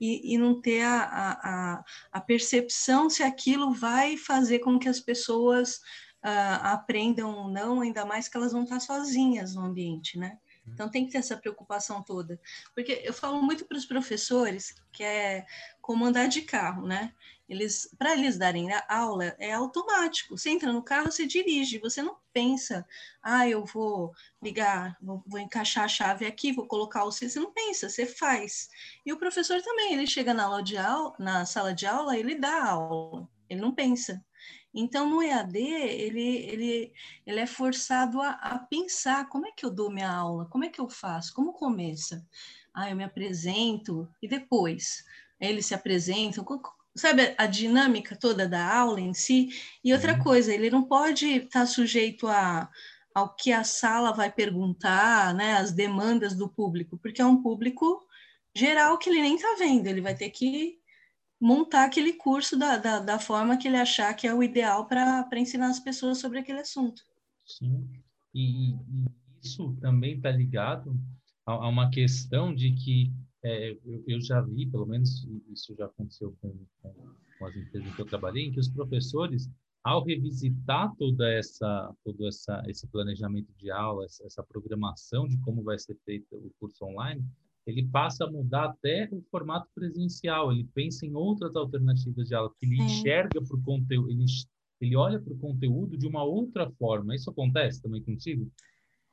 e, 0.00 0.34
e 0.34 0.38
não 0.38 0.60
ter 0.60 0.82
a, 0.82 1.02
a, 1.02 1.84
a, 2.10 2.20
percepção 2.20 3.10
se 3.10 3.22
aquilo 3.22 3.72
vai 3.72 4.16
fazer 4.16 4.60
com 4.60 4.78
que 4.78 4.88
as 4.88 4.98
pessoas 4.98 5.76
uh, 6.24 6.60
aprendam 6.62 7.34
ou 7.34 7.48
não, 7.48 7.80
ainda 7.80 8.04
mais 8.06 8.26
que 8.26 8.36
elas 8.36 8.52
vão 8.52 8.64
estar 8.64 8.80
sozinhas 8.80 9.54
no 9.54 9.62
ambiente, 9.62 10.18
né? 10.18 10.38
Então 10.66 10.88
tem 10.88 11.04
que 11.04 11.12
ter 11.12 11.18
essa 11.18 11.36
preocupação 11.36 12.02
toda. 12.02 12.40
Porque 12.74 13.02
eu 13.04 13.12
falo 13.12 13.42
muito 13.42 13.64
para 13.66 13.76
os 13.76 13.84
professores 13.84 14.74
que 14.92 15.02
é 15.02 15.44
como 15.80 16.04
andar 16.04 16.28
de 16.28 16.42
carro, 16.42 16.86
né? 16.86 17.12
Eles, 17.50 17.92
para 17.98 18.12
eles 18.14 18.38
darem 18.38 18.72
a 18.72 18.84
aula, 18.88 19.34
é 19.36 19.52
automático. 19.52 20.38
Você 20.38 20.50
entra 20.50 20.72
no 20.72 20.84
carro, 20.84 21.10
você 21.10 21.26
dirige, 21.26 21.80
você 21.80 22.00
não 22.00 22.16
pensa, 22.32 22.86
ah, 23.20 23.48
eu 23.48 23.64
vou 23.64 24.12
ligar, 24.40 24.96
vou, 25.02 25.20
vou 25.26 25.40
encaixar 25.40 25.82
a 25.82 25.88
chave 25.88 26.24
aqui, 26.24 26.52
vou 26.52 26.68
colocar 26.68 27.04
o 27.04 27.10
você 27.10 27.40
não 27.40 27.52
pensa, 27.52 27.88
você 27.88 28.06
faz. 28.06 28.68
E 29.04 29.12
o 29.12 29.18
professor 29.18 29.60
também, 29.62 29.94
ele 29.94 30.06
chega 30.06 30.32
na, 30.32 30.44
aula 30.44 30.62
de 30.62 30.76
aula, 30.76 31.12
na 31.18 31.44
sala 31.44 31.74
de 31.74 31.86
aula, 31.86 32.16
ele 32.16 32.36
dá 32.36 32.66
aula, 32.66 33.28
ele 33.48 33.60
não 33.60 33.74
pensa. 33.74 34.24
Então, 34.72 35.10
no 35.10 35.20
EAD, 35.20 35.58
ele, 35.58 36.36
ele, 36.46 36.92
ele 37.26 37.40
é 37.40 37.46
forçado 37.48 38.22
a, 38.22 38.30
a, 38.30 38.58
pensar 38.60 39.28
como 39.28 39.48
é 39.48 39.50
que 39.50 39.66
eu 39.66 39.70
dou 39.72 39.90
minha 39.90 40.08
aula, 40.08 40.46
como 40.46 40.64
é 40.64 40.68
que 40.68 40.80
eu 40.80 40.88
faço, 40.88 41.34
como 41.34 41.52
começa. 41.52 42.24
Ah, 42.72 42.88
eu 42.88 42.94
me 42.94 43.02
apresento 43.02 44.08
e 44.22 44.28
depois 44.28 45.04
eles 45.40 45.66
se 45.66 45.74
apresentam, 45.74 46.44
sabe 46.96 47.34
a 47.38 47.46
dinâmica 47.46 48.16
toda 48.16 48.48
da 48.48 48.74
aula 48.74 49.00
em 49.00 49.14
si. 49.14 49.48
E 49.84 49.92
outra 49.92 50.14
uhum. 50.14 50.22
coisa, 50.22 50.52
ele 50.52 50.70
não 50.70 50.82
pode 50.82 51.26
estar 51.26 51.66
sujeito 51.66 52.26
a, 52.26 52.68
ao 53.14 53.34
que 53.34 53.52
a 53.52 53.64
sala 53.64 54.12
vai 54.12 54.30
perguntar, 54.30 55.34
né, 55.34 55.54
as 55.54 55.72
demandas 55.72 56.34
do 56.34 56.48
público, 56.48 56.98
porque 56.98 57.22
é 57.22 57.26
um 57.26 57.42
público 57.42 58.00
geral 58.54 58.98
que 58.98 59.08
ele 59.08 59.22
nem 59.22 59.36
está 59.36 59.56
vendo, 59.58 59.86
ele 59.86 60.00
vai 60.00 60.14
ter 60.14 60.30
que 60.30 60.78
montar 61.40 61.84
aquele 61.84 62.12
curso 62.12 62.58
da, 62.58 62.76
da, 62.76 62.98
da 62.98 63.18
forma 63.18 63.56
que 63.56 63.66
ele 63.66 63.76
achar 63.76 64.12
que 64.14 64.26
é 64.26 64.34
o 64.34 64.42
ideal 64.42 64.86
para 64.86 65.26
ensinar 65.38 65.68
as 65.68 65.80
pessoas 65.80 66.18
sobre 66.18 66.38
aquele 66.38 66.60
assunto. 66.60 67.02
Sim, 67.46 67.88
e, 68.34 68.72
e 68.72 69.06
isso 69.42 69.74
também 69.80 70.16
está 70.16 70.30
ligado 70.30 70.94
a, 71.46 71.52
a, 71.52 71.68
uma 71.68 71.90
questão 71.90 72.54
de 72.54 72.72
que 72.72 73.10
é, 73.42 73.72
eu, 73.84 74.04
eu, 74.06 74.20
já 74.20 74.40
vi, 74.40 74.66
pelo 74.66 74.86
menos 74.86 75.26
isso 75.50 75.74
já 75.74 75.86
aconteceu 75.86 76.36
com, 76.40 76.54
com, 76.82 76.94
com, 77.38 77.46
as 77.46 77.56
empresas 77.56 77.94
que 77.94 78.02
eu 78.02 78.06
trabalhei, 78.06 78.46
em 78.46 78.52
que 78.52 78.60
os 78.60 78.68
professores, 78.68 79.48
ao 79.82 80.04
revisitar 80.04 80.94
toda 80.96 81.30
essa, 81.32 81.94
todo 82.04 82.26
essa, 82.26 82.62
esse 82.68 82.86
planejamento 82.88 83.50
de 83.56 83.70
aula, 83.70 84.04
essa, 84.04 84.24
essa 84.26 84.42
programação 84.42 85.26
de 85.26 85.38
como 85.38 85.62
vai 85.62 85.78
ser 85.78 85.96
feito 86.04 86.26
o 86.36 86.52
curso 86.58 86.84
online, 86.84 87.24
ele 87.66 87.86
passa 87.88 88.24
a 88.24 88.30
mudar 88.30 88.64
até 88.64 89.08
o 89.10 89.22
formato 89.30 89.68
presencial, 89.74 90.52
ele 90.52 90.68
pensa 90.74 91.06
em 91.06 91.14
outras 91.14 91.54
alternativas 91.56 92.28
de 92.28 92.34
aula, 92.34 92.52
que 92.58 92.66
ele 92.66 92.76
Sim. 92.76 92.84
enxerga 92.84 93.40
para 93.42 93.56
o 93.56 93.62
conteúdo, 93.62 94.10
ele, 94.10 94.24
ele 94.80 94.96
olha 94.96 95.20
para 95.20 95.32
o 95.32 95.38
conteúdo 95.38 95.96
de 95.96 96.06
uma 96.06 96.24
outra 96.24 96.70
forma. 96.72 97.14
Isso 97.14 97.30
acontece 97.30 97.82
também 97.82 98.02
contigo? 98.02 98.50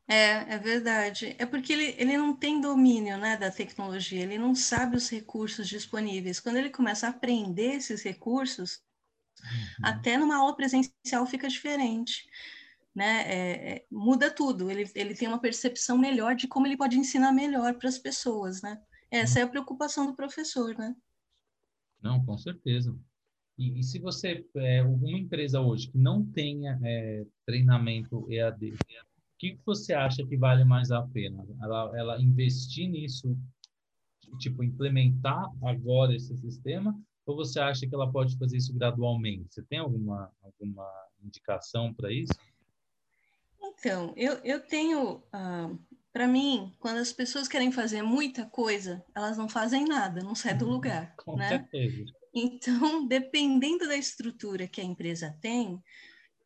É, 0.07 0.55
é 0.55 0.57
verdade. 0.57 1.35
É 1.37 1.45
porque 1.45 1.73
ele, 1.73 1.95
ele 1.97 2.17
não 2.17 2.35
tem 2.35 2.61
domínio 2.61 3.17
né, 3.17 3.35
da 3.35 3.51
tecnologia, 3.51 4.23
ele 4.23 4.37
não 4.37 4.55
sabe 4.55 4.95
os 4.95 5.09
recursos 5.09 5.67
disponíveis. 5.67 6.39
Quando 6.39 6.57
ele 6.57 6.69
começa 6.69 7.07
a 7.07 7.09
aprender 7.09 7.75
esses 7.75 8.03
recursos, 8.03 8.81
uhum. 9.41 9.85
até 9.85 10.17
numa 10.17 10.37
aula 10.37 10.55
presencial 10.55 11.25
fica 11.25 11.47
diferente 11.47 12.23
né? 12.97 13.21
É, 13.27 13.73
é, 13.73 13.85
muda 13.91 14.31
tudo. 14.31 14.71
Ele, 14.71 14.89
ele 14.95 15.13
tem 15.13 15.27
uma 15.27 15.39
percepção 15.39 15.99
melhor 15.99 16.35
de 16.35 16.47
como 16.47 16.65
ele 16.65 16.75
pode 16.75 16.97
ensinar 16.97 17.31
melhor 17.31 17.75
para 17.75 17.87
as 17.87 17.99
pessoas, 17.99 18.63
né? 18.63 18.81
Essa 19.11 19.39
é 19.39 19.43
a 19.43 19.47
preocupação 19.47 20.07
do 20.07 20.15
professor, 20.15 20.75
né? 20.75 20.95
Não, 22.01 22.25
com 22.25 22.35
certeza. 22.39 22.97
E, 23.55 23.79
e 23.79 23.83
se 23.83 23.99
você 23.99 24.43
é 24.55 24.81
uma 24.81 25.11
empresa 25.11 25.61
hoje 25.61 25.91
que 25.91 25.97
não 25.97 26.25
tenha 26.25 26.79
é, 26.83 27.23
treinamento 27.45 28.25
EAD, 28.31 28.73
que, 29.38 29.58
você 29.65 29.94
acha 29.94 30.25
que 30.25 30.38
vale 30.38 30.63
mais 30.63 30.91
a 30.91 31.01
pena? 31.01 31.46
Ela, 31.62 31.91
ela 31.98 32.22
investir 32.22 32.89
nisso, 32.89 33.38
tipo 34.39 34.63
implementar 34.63 35.50
agora 35.63 36.15
esse 36.15 36.36
sistema, 36.38 37.00
ou 37.25 37.36
você 37.36 37.60
acha 37.60 37.88
que 37.88 37.94
ela 37.94 38.12
pode 38.12 38.38
fazer 38.38 38.58
isso 38.58 38.74
gradualmente? 38.74 39.53
Você 39.53 39.62
tem 39.63 39.79
alguma 39.79 40.32
alguma 40.41 40.89
indicação 41.24 41.94
para 41.94 42.12
isso? 42.12 42.34
Então, 43.62 44.13
eu, 44.15 44.34
eu 44.44 44.60
tenho, 44.60 45.22
ah, 45.32 45.70
para 46.13 46.27
mim, 46.27 46.74
quando 46.79 46.98
as 46.98 47.12
pessoas 47.12 47.48
querem 47.48 47.72
fazer 47.72 48.01
muita 48.01 48.46
coisa, 48.46 49.03
elas 49.13 49.38
não 49.38 49.50
fazem 49.50 49.86
nada, 49.86 50.24
não 50.24 50.34
saem 50.34 50.58
do 50.58 50.65
uhum. 50.65 50.72
lugar, 50.72 51.15
Com 51.17 51.36
né? 51.36 51.50
Certeza. 51.50 52.06
Então, 52.34 53.06
dependendo 53.08 53.88
da 53.88 53.96
estrutura 53.96 54.67
que 54.67 54.82
a 54.82 54.84
empresa 54.84 55.38
tem, 55.41 55.82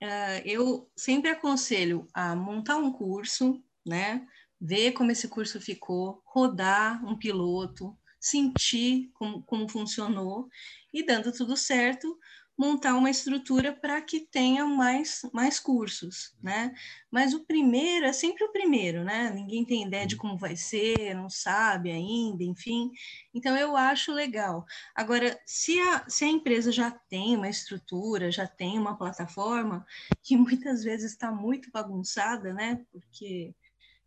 ah, 0.01 0.39
eu 0.45 0.89
sempre 0.95 1.29
aconselho 1.29 2.07
a 2.13 2.35
montar 2.35 2.77
um 2.77 2.91
curso, 2.91 3.63
né? 3.85 4.27
Ver 4.59 4.91
como 4.93 5.11
esse 5.11 5.27
curso 5.27 5.59
ficou, 5.59 6.21
rodar 6.25 7.03
um 7.05 7.17
piloto, 7.17 7.97
sentir 8.19 9.09
como, 9.13 9.43
como 9.43 9.67
funcionou 9.69 10.47
e 10.93 11.05
dando 11.05 11.31
tudo 11.31 11.57
certo, 11.57 12.19
montar 12.61 12.93
uma 12.93 13.09
estrutura 13.09 13.73
para 13.73 13.99
que 14.03 14.19
tenha 14.19 14.63
mais, 14.67 15.21
mais 15.33 15.59
cursos, 15.59 16.37
né? 16.43 16.71
Mas 17.09 17.33
o 17.33 17.43
primeiro 17.43 18.05
é 18.05 18.13
sempre 18.13 18.43
o 18.43 18.51
primeiro, 18.51 19.03
né? 19.03 19.31
Ninguém 19.31 19.65
tem 19.65 19.83
ideia 19.83 20.05
de 20.05 20.15
como 20.15 20.37
vai 20.37 20.55
ser, 20.55 21.15
não 21.15 21.27
sabe 21.27 21.89
ainda, 21.91 22.43
enfim. 22.43 22.91
Então, 23.33 23.57
eu 23.57 23.75
acho 23.75 24.13
legal. 24.13 24.63
Agora, 24.95 25.41
se 25.43 25.79
a, 25.79 26.07
se 26.07 26.23
a 26.23 26.27
empresa 26.27 26.71
já 26.71 26.91
tem 26.91 27.35
uma 27.35 27.49
estrutura, 27.49 28.31
já 28.31 28.45
tem 28.45 28.77
uma 28.77 28.95
plataforma, 28.95 29.83
que 30.21 30.37
muitas 30.37 30.83
vezes 30.83 31.13
está 31.13 31.31
muito 31.31 31.71
bagunçada, 31.71 32.53
né? 32.53 32.85
Porque, 32.91 33.55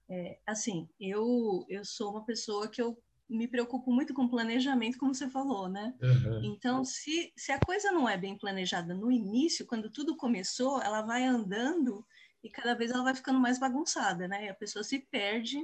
é, 0.09 0.39
assim, 0.47 0.89
eu, 1.01 1.67
eu 1.69 1.85
sou 1.85 2.13
uma 2.13 2.25
pessoa 2.25 2.69
que 2.69 2.81
eu 2.81 2.97
me 3.35 3.49
preocupo 3.49 3.93
muito 3.93 4.15
com 4.15 4.29
planejamento, 4.29 4.99
como 4.99 5.15
você 5.15 5.29
falou, 5.29 5.69
né? 5.69 5.95
Uhum. 6.03 6.45
Então, 6.45 6.85
se, 6.85 7.33
se 7.37 7.53
a 7.53 7.59
coisa 7.59 7.91
não 7.91 8.09
é 8.09 8.17
bem 8.17 8.39
planejada 8.39 8.95
no 8.95 9.11
início, 9.11 9.67
quando 9.67 9.91
tudo 9.91 10.17
começou, 10.17 10.81
ela 10.81 11.03
vai 11.03 11.25
andando 11.25 12.05
e 12.43 12.51
cada 12.51 12.75
vez 12.75 12.91
ela 12.91 13.03
vai 13.03 13.15
ficando 13.15 13.41
mais 13.41 13.59
bagunçada, 13.59 14.29
né? 14.29 14.45
E 14.45 14.49
a 14.49 14.55
pessoa 14.55 14.85
se 14.85 14.99
perde 15.11 15.59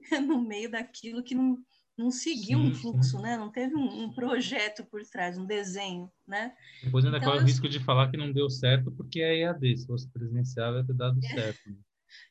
no 0.26 0.40
meio 0.40 0.70
daquilo 0.70 1.22
que 1.22 1.34
não, 1.34 1.56
não 1.96 2.10
seguiu 2.10 2.58
sim, 2.58 2.66
um 2.66 2.74
fluxo, 2.74 3.16
sim. 3.16 3.22
né? 3.22 3.36
Não 3.36 3.50
teve 3.50 3.74
um, 3.76 4.04
um, 4.04 4.12
projeto 4.12 4.84
por 4.84 5.02
trás, 5.04 5.38
um 5.38 5.46
desenho, 5.46 6.10
né? 6.26 6.52
Depois 6.82 7.04
ainda 7.04 7.18
então, 7.18 7.30
corre 7.30 7.44
o 7.44 7.46
risco 7.46 7.68
de 7.68 7.78
falar 7.78 8.10
que 8.10 8.16
não 8.16 8.32
deu 8.32 8.50
certo 8.50 8.90
porque 8.92 9.20
é 9.20 9.42
EAD, 9.42 9.76
se 9.76 9.86
fosse 9.86 10.08
presencial 10.10 10.76
ia 10.76 10.84
ter 10.84 10.94
dado 10.94 11.18
é. 11.24 11.28
certo. 11.28 11.70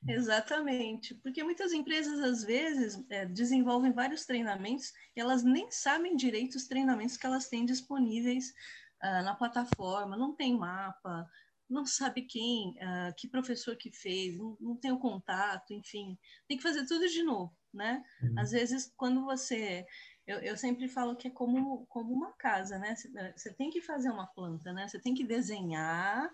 Exatamente, 0.07 1.15
porque 1.15 1.43
muitas 1.43 1.71
empresas 1.71 2.19
às 2.19 2.43
vezes 2.43 3.03
é, 3.09 3.25
desenvolvem 3.25 3.91
vários 3.91 4.25
treinamentos 4.25 4.91
e 5.15 5.19
elas 5.19 5.43
nem 5.43 5.69
sabem 5.71 6.15
direito 6.15 6.55
os 6.55 6.67
treinamentos 6.67 7.17
que 7.17 7.25
elas 7.25 7.47
têm 7.47 7.65
disponíveis 7.65 8.49
uh, 9.03 9.23
na 9.23 9.35
plataforma, 9.35 10.17
não 10.17 10.35
tem 10.35 10.57
mapa, 10.57 11.29
não 11.69 11.85
sabe 11.85 12.23
quem, 12.23 12.71
uh, 12.71 13.13
que 13.17 13.27
professor 13.27 13.75
que 13.75 13.91
fez, 13.91 14.37
não, 14.37 14.57
não, 14.59 14.75
tem 14.75 14.91
o 14.91 14.99
contato, 14.99 15.73
enfim, 15.73 16.17
tem 16.47 16.57
que 16.57 16.63
fazer 16.63 16.85
tudo 16.85 17.07
de 17.07 17.23
novo, 17.23 17.55
né? 17.73 18.03
Uhum. 18.21 18.39
Às 18.39 18.51
vezes, 18.51 18.91
quando 18.95 19.23
você 19.23 19.85
eu, 20.25 20.39
eu, 20.39 20.55
sempre 20.55 20.87
falo 20.87 21.15
que 21.15 21.27
é 21.27 21.31
como, 21.31 21.85
como 21.87 22.13
uma 22.13 22.31
casa, 22.33 22.79
né? 22.79 22.95
Você 23.35 23.53
tem 23.53 23.69
que 23.69 23.81
fazer 23.81 24.09
uma 24.09 24.27
planta, 24.27 24.71
né? 24.71 24.87
Você 24.87 24.99
tem 24.99 25.13
que 25.13 25.25
desenhar, 25.25 26.33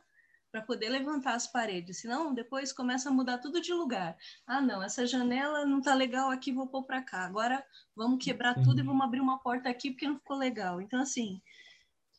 para 0.51 0.61
poder 0.61 0.89
levantar 0.89 1.35
as 1.35 1.45
paredes, 1.45 1.99
senão 1.99 2.33
depois 2.33 2.73
começa 2.73 3.09
a 3.09 3.13
mudar 3.13 3.37
tudo 3.37 3.61
de 3.61 3.73
lugar. 3.73 4.17
Ah, 4.47 4.61
não, 4.61 4.81
essa 4.81 5.05
janela 5.05 5.65
não 5.65 5.79
está 5.79 5.93
legal 5.93 6.31
aqui, 6.31 6.51
vou 6.51 6.67
pôr 6.67 6.83
para 6.83 7.01
cá. 7.01 7.25
Agora 7.25 7.63
vamos 7.95 8.23
quebrar 8.23 8.55
Sim. 8.55 8.63
tudo 8.63 8.79
e 8.79 8.83
vamos 8.83 9.05
abrir 9.05 9.21
uma 9.21 9.39
porta 9.39 9.69
aqui 9.69 9.91
porque 9.91 10.07
não 10.07 10.17
ficou 10.17 10.37
legal. 10.37 10.81
Então, 10.81 10.99
assim, 10.99 11.41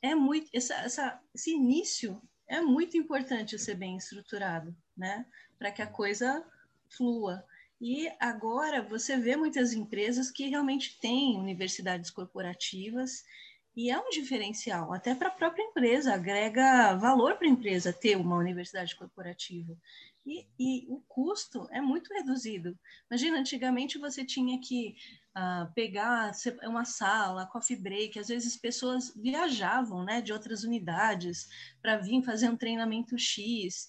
é 0.00 0.14
muito 0.14 0.49
essa, 0.52 0.75
essa, 0.75 1.20
esse 1.34 1.50
início 1.50 2.20
é 2.49 2.60
muito 2.60 2.96
importante 2.96 3.58
ser 3.58 3.75
bem 3.75 3.96
estruturado, 3.96 4.75
né? 4.96 5.26
Para 5.58 5.70
que 5.70 5.82
a 5.82 5.87
coisa 5.87 6.44
flua. 6.88 7.44
E 7.80 8.10
agora 8.20 8.82
você 8.82 9.16
vê 9.16 9.37
muitas 9.37 9.72
empresas 9.72 10.30
que 10.30 10.49
realmente 10.49 10.99
têm 11.00 11.38
universidades 11.38 12.10
corporativas 12.10 13.25
e 13.76 13.90
é 13.90 13.98
um 13.98 14.10
diferencial, 14.10 14.92
até 14.92 15.14
para 15.14 15.28
a 15.28 15.32
própria 15.32 15.62
empresa, 15.62 16.14
agrega 16.14 16.96
valor 16.96 17.36
para 17.36 17.46
a 17.46 17.50
empresa 17.50 17.92
ter 17.92 18.16
uma 18.16 18.36
universidade 18.36 18.96
corporativa. 18.96 19.76
E, 20.26 20.46
e, 20.58 20.86
o 20.88 21.00
custo 21.08 21.66
é 21.70 21.80
muito 21.80 22.12
reduzido. 22.12 22.78
Imagina, 23.10 23.38
antigamente 23.38 23.96
você 23.96 24.24
tinha 24.24 24.60
que 24.60 24.96
uh, 25.36 25.72
pegar 25.72 26.32
uma 26.64 26.84
sala, 26.84 27.46
coffee 27.46 27.76
break, 27.76 28.18
às 28.18 28.28
vezes 28.28 28.56
pessoas 28.56 29.14
viajavam 29.16 30.04
né, 30.04 30.20
de 30.20 30.32
outras 30.32 30.62
unidades 30.64 31.48
para 31.80 31.96
vir 31.96 32.22
fazer 32.22 32.50
um 32.50 32.56
treinamento 32.56 33.16
X. 33.16 33.88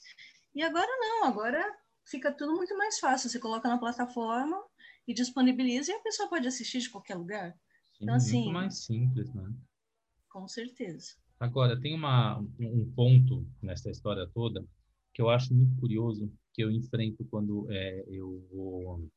E 0.53 0.63
agora 0.63 0.88
não, 1.00 1.25
agora 1.25 1.63
fica 2.05 2.31
tudo 2.31 2.55
muito 2.55 2.77
mais 2.77 3.00
fácil. 3.00 3.29
Você 3.29 3.39
coloca 3.39 3.67
na 3.67 3.77
plataforma 3.77 4.63
e 5.07 5.13
disponibiliza 5.13 5.91
e 5.91 5.95
a 5.95 6.01
pessoa 6.01 6.29
pode 6.29 6.47
assistir 6.47 6.79
de 6.79 6.89
qualquer 6.89 7.15
lugar. 7.15 7.51
Sim, 7.51 8.03
então, 8.03 8.15
assim, 8.15 8.43
muito 8.43 8.53
mais 8.53 8.85
simples, 8.85 9.33
né? 9.33 9.51
Com 10.31 10.47
certeza. 10.47 11.15
Agora, 11.39 11.79
tem 11.79 11.93
uma, 11.93 12.39
um 12.59 12.91
ponto 12.95 13.45
nessa 13.61 13.89
história 13.89 14.27
toda 14.33 14.65
que 15.13 15.21
eu 15.21 15.29
acho 15.29 15.53
muito 15.53 15.75
curioso, 15.75 16.31
que 16.53 16.63
eu 16.63 16.71
enfrento 16.71 17.25
quando 17.25 17.69
é, 17.69 18.05
eu 18.07 18.47
vou 18.51 19.09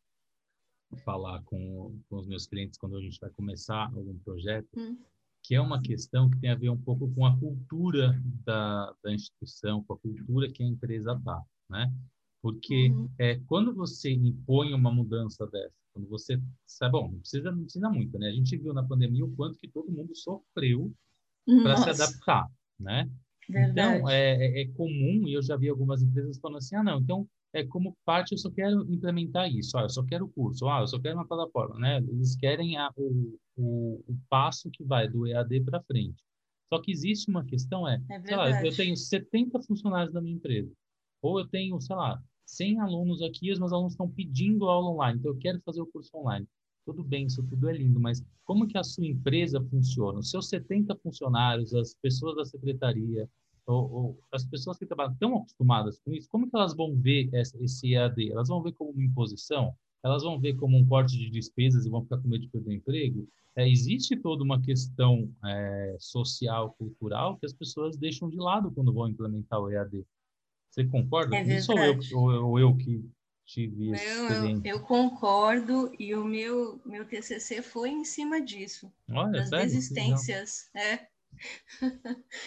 falar 1.05 1.43
com, 1.45 2.01
com 2.09 2.17
os 2.17 2.27
meus 2.27 2.47
clientes 2.47 2.79
quando 2.79 2.97
a 2.97 3.01
gente 3.01 3.19
vai 3.21 3.31
começar 3.31 3.85
algum 3.95 4.19
projeto, 4.19 4.69
hum. 4.77 4.99
que 5.43 5.55
é 5.55 5.61
uma 5.61 5.81
questão 5.81 6.29
que 6.31 6.39
tem 6.39 6.51
a 6.51 6.57
ver 6.57 6.71
um 6.71 6.81
pouco 6.81 7.13
com 7.15 7.27
a 7.27 7.39
cultura 7.39 8.21
da, 8.45 8.95
da 9.03 9.13
instituição, 9.13 9.85
com 9.85 9.95
a 9.95 9.99
cultura 9.99 10.51
que 10.51 10.63
a 10.63 10.67
empresa 10.67 11.13
está, 11.13 11.43
né? 11.69 11.93
Porque 12.43 12.91
uhum. 12.91 13.09
é, 13.19 13.41
quando 13.47 13.75
você 13.75 14.13
impõe 14.13 14.75
uma 14.75 14.93
mudança 14.93 15.47
dessa, 15.47 15.84
quando 15.95 16.09
você 16.09 16.39
sabe, 16.67 16.93
bom, 16.93 17.11
não 17.11 17.21
precisa, 17.21 17.53
não 17.53 17.63
precisa 17.63 17.89
muito, 17.89 18.19
né? 18.19 18.29
A 18.29 18.33
gente 18.33 18.57
viu 18.57 18.75
na 18.75 18.83
pandemia 18.83 19.25
o 19.25 19.35
quanto 19.35 19.59
que 19.59 19.69
todo 19.69 19.93
mundo 19.93 20.15
sofreu 20.15 20.93
para 21.63 21.77
se 21.77 21.91
adaptar, 21.91 22.51
né? 22.79 23.09
Então, 23.49 24.09
é, 24.09 24.35
é, 24.35 24.63
é 24.63 24.69
comum, 24.73 25.29
e 25.29 25.35
eu 25.35 25.43
já 25.43 25.57
vi 25.57 25.69
algumas 25.69 26.03
empresas 26.03 26.39
falando 26.39 26.59
assim, 26.59 26.77
ah, 26.77 26.83
não, 26.83 26.99
então, 26.99 27.29
é 27.53 27.65
como 27.65 27.97
parte, 28.05 28.33
eu 28.33 28.39
só 28.39 28.51
quero 28.51 28.91
implementar 28.91 29.49
isso, 29.49 29.79
ah, 29.79 29.83
eu 29.83 29.89
só 29.91 30.03
quero 30.03 30.25
o 30.25 30.31
curso, 30.31 30.67
ah, 30.69 30.81
eu 30.81 30.87
só 30.89 30.99
quero 30.99 31.17
uma 31.17 31.29
plataforma, 31.29 31.79
né? 31.79 31.99
Eles 31.99 32.35
querem 32.37 32.77
a, 32.77 32.91
o, 32.97 33.39
o, 33.57 34.05
o 34.09 34.19
passo 34.29 34.71
que 34.71 34.83
vai 34.83 35.09
do 35.09 35.27
EAD 35.27 35.61
para 35.61 35.83
frente. 35.83 36.21
Só 36.73 36.81
que 36.81 36.91
existe 36.91 37.31
uma 37.31 37.45
questão, 37.45 37.87
é, 37.87 38.03
é 38.11 38.21
sei 38.21 38.37
lá, 38.37 38.65
eu 38.65 38.75
tenho 38.75 38.97
70 38.97 39.63
funcionários 39.63 40.13
da 40.13 40.21
minha 40.21 40.35
empresa, 40.35 40.73
ou 41.23 41.39
eu 41.39 41.47
tenho, 41.47 41.81
sei 41.81 41.95
lá, 41.95 42.21
100 42.47 42.81
alunos 42.81 43.23
aqui, 43.23 43.51
os 43.51 43.59
meus 43.59 43.73
alunos 43.73 43.93
estão 43.93 44.09
pedindo 44.09 44.69
aula 44.69 44.91
online, 44.91 45.19
então 45.19 45.33
eu 45.33 45.39
quero 45.39 45.61
fazer 45.61 45.81
o 45.81 45.87
curso 45.87 46.17
online. 46.17 46.47
Tudo 46.85 47.03
bem, 47.03 47.27
isso 47.27 47.43
tudo 47.43 47.69
é 47.69 47.73
lindo, 47.73 47.99
mas 47.99 48.23
como 48.45 48.67
que 48.67 48.77
a 48.77 48.85
sua 48.85 49.07
empresa 49.07 49.61
funciona? 49.71 50.19
Os 50.19 50.31
seus 50.31 50.49
70 50.49 50.95
funcionários, 50.97 51.75
as 51.75 51.95
pessoas 51.95 52.37
da 52.37 52.45
secretaria, 52.45 53.29
ou, 53.67 53.93
ou 53.93 54.19
as 54.31 54.45
pessoas 54.45 54.79
que 54.79 54.87
trabalham 54.87 55.13
estão 55.13 55.37
acostumadas 55.37 55.99
com 56.01 56.13
isso, 56.13 56.29
como 56.29 56.49
que 56.49 56.57
elas 56.57 56.77
vão 56.77 56.95
ver 56.95 57.31
essa, 57.33 57.57
esse 57.63 57.95
EAD? 57.95 58.31
Elas 58.33 58.49
vão 58.49 58.63
ver 58.63 58.73
como 58.73 58.91
uma 58.91 59.03
imposição? 59.03 59.75
Elas 60.03 60.23
vão 60.23 60.39
ver 60.39 60.55
como 60.55 60.77
um 60.77 60.87
corte 60.87 61.17
de 61.17 61.31
despesas 61.31 61.87
e 61.87 61.91
vão 61.91 62.03
ficar 62.03 62.19
com 62.19 62.29
medo 62.29 62.43
de 62.43 62.51
perder 62.51 62.75
emprego? 62.75 63.27
É, 63.57 63.69
existe 63.69 64.17
toda 64.17 64.43
uma 64.43 64.61
questão 64.61 65.31
é, 65.45 65.97
social, 65.99 66.75
cultural, 66.77 67.39
que 67.39 67.47
as 67.47 67.53
pessoas 67.55 67.97
deixam 67.97 68.29
de 68.29 68.37
lado 68.37 68.71
quando 68.71 68.93
vão 68.93 69.09
implementar 69.09 69.61
o 69.61 69.71
EAD. 69.71 70.05
Você 70.75 70.85
concorda? 70.85 71.37
É 71.37 71.43
Isso 71.43 71.71
ou 71.71 71.79
eu, 71.79 71.99
ou, 72.15 72.49
ou 72.49 72.59
eu 72.59 72.77
que 72.77 73.09
tive 73.47 73.93
experiência? 73.93 74.69
Eu, 74.69 74.79
eu, 74.79 74.81
concordo 74.81 75.95
e 76.01 76.17
o 76.17 76.25
meu, 76.25 76.81
meu 76.85 77.05
TCC 77.05 77.63
foi 77.63 77.91
em 77.91 78.05
cima 78.05 78.41
disso. 78.41 78.93
Olha, 79.09 79.31
das 79.31 79.51
sério? 79.51 79.65
desistências. 79.67 80.69
É. 80.75 81.07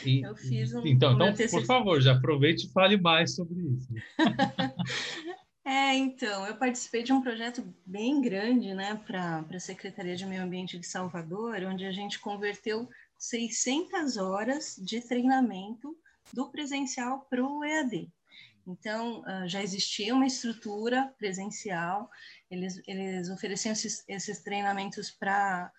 E, 0.06 0.20
eu 0.28 0.36
fiz 0.36 0.74
um. 0.74 0.86
Então, 0.86 1.14
então 1.14 1.48
por 1.50 1.66
favor, 1.66 2.02
já 2.02 2.18
aproveite 2.18 2.68
e 2.68 2.72
fale 2.74 2.98
mais 2.98 3.34
sobre 3.34 3.62
isso. 3.62 3.94
é, 5.64 5.96
então, 5.96 6.46
eu 6.48 6.58
participei 6.58 7.04
de 7.04 7.14
um 7.14 7.22
projeto 7.22 7.64
bem 7.86 8.22
grande, 8.22 8.74
né, 8.74 9.02
para 9.08 9.46
a 9.50 9.60
Secretaria 9.60 10.18
de 10.18 10.26
Meio 10.26 10.44
Ambiente 10.44 10.78
de 10.78 10.86
Salvador, 10.86 11.64
onde 11.64 11.86
a 11.86 11.94
gente 11.94 12.20
converteu 12.20 12.90
600 13.18 14.18
horas 14.18 14.76
de 14.84 15.00
treinamento 15.00 15.96
do 16.34 16.52
presencial 16.52 17.26
para 17.30 17.42
o 17.42 17.64
EAD. 17.64 18.12
Então, 18.68 19.22
uh, 19.22 19.48
já 19.48 19.64
existia 19.64 20.14
uma 20.14 20.28
estrutura 20.28 21.14
presencial, 21.18 22.10
eles, 22.52 22.82
eles 22.86 23.30
ofereciam 23.30 23.72
esses, 23.72 24.04
esses 24.10 24.44
treinamentos 24.44 25.10
para 25.10 25.72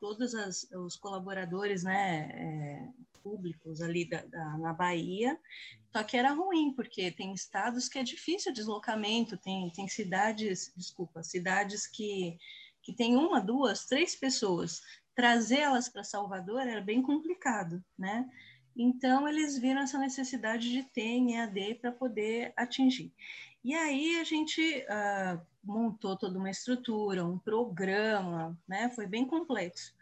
todos 0.00 0.34
as, 0.34 0.64
os 0.72 0.96
colaboradores 0.96 1.84
né, 1.84 2.28
é, 2.32 2.88
públicos 3.22 3.80
ali 3.80 4.08
da, 4.08 4.22
da, 4.22 4.58
na 4.58 4.72
Bahia, 4.72 5.38
só 5.92 6.02
que 6.02 6.16
era 6.16 6.32
ruim, 6.32 6.74
porque 6.74 7.12
tem 7.12 7.32
estados 7.32 7.88
que 7.88 8.00
é 8.00 8.02
difícil 8.02 8.50
o 8.50 8.54
deslocamento, 8.54 9.36
tem, 9.36 9.70
tem 9.70 9.86
cidades, 9.86 10.72
desculpa, 10.76 11.22
cidades 11.22 11.86
que, 11.86 12.36
que 12.82 12.92
tem 12.92 13.14
uma, 13.14 13.40
duas, 13.40 13.86
três 13.86 14.16
pessoas, 14.16 14.80
trazê-las 15.14 15.88
para 15.88 16.02
Salvador 16.02 16.66
era 16.66 16.80
bem 16.80 17.00
complicado, 17.00 17.82
né? 17.96 18.28
Então, 18.76 19.28
eles 19.28 19.58
viram 19.58 19.82
essa 19.82 19.98
necessidade 19.98 20.70
de 20.70 20.82
ter 20.82 21.02
em 21.02 21.36
EAD 21.36 21.76
para 21.76 21.92
poder 21.92 22.52
atingir. 22.56 23.12
E 23.62 23.74
aí 23.74 24.20
a 24.20 24.24
gente 24.24 24.60
uh, 24.60 25.40
montou 25.62 26.16
toda 26.16 26.38
uma 26.38 26.50
estrutura, 26.50 27.24
um 27.24 27.38
programa, 27.38 28.58
né? 28.68 28.90
Foi 28.90 29.06
bem 29.06 29.26
complexo. 29.26 29.94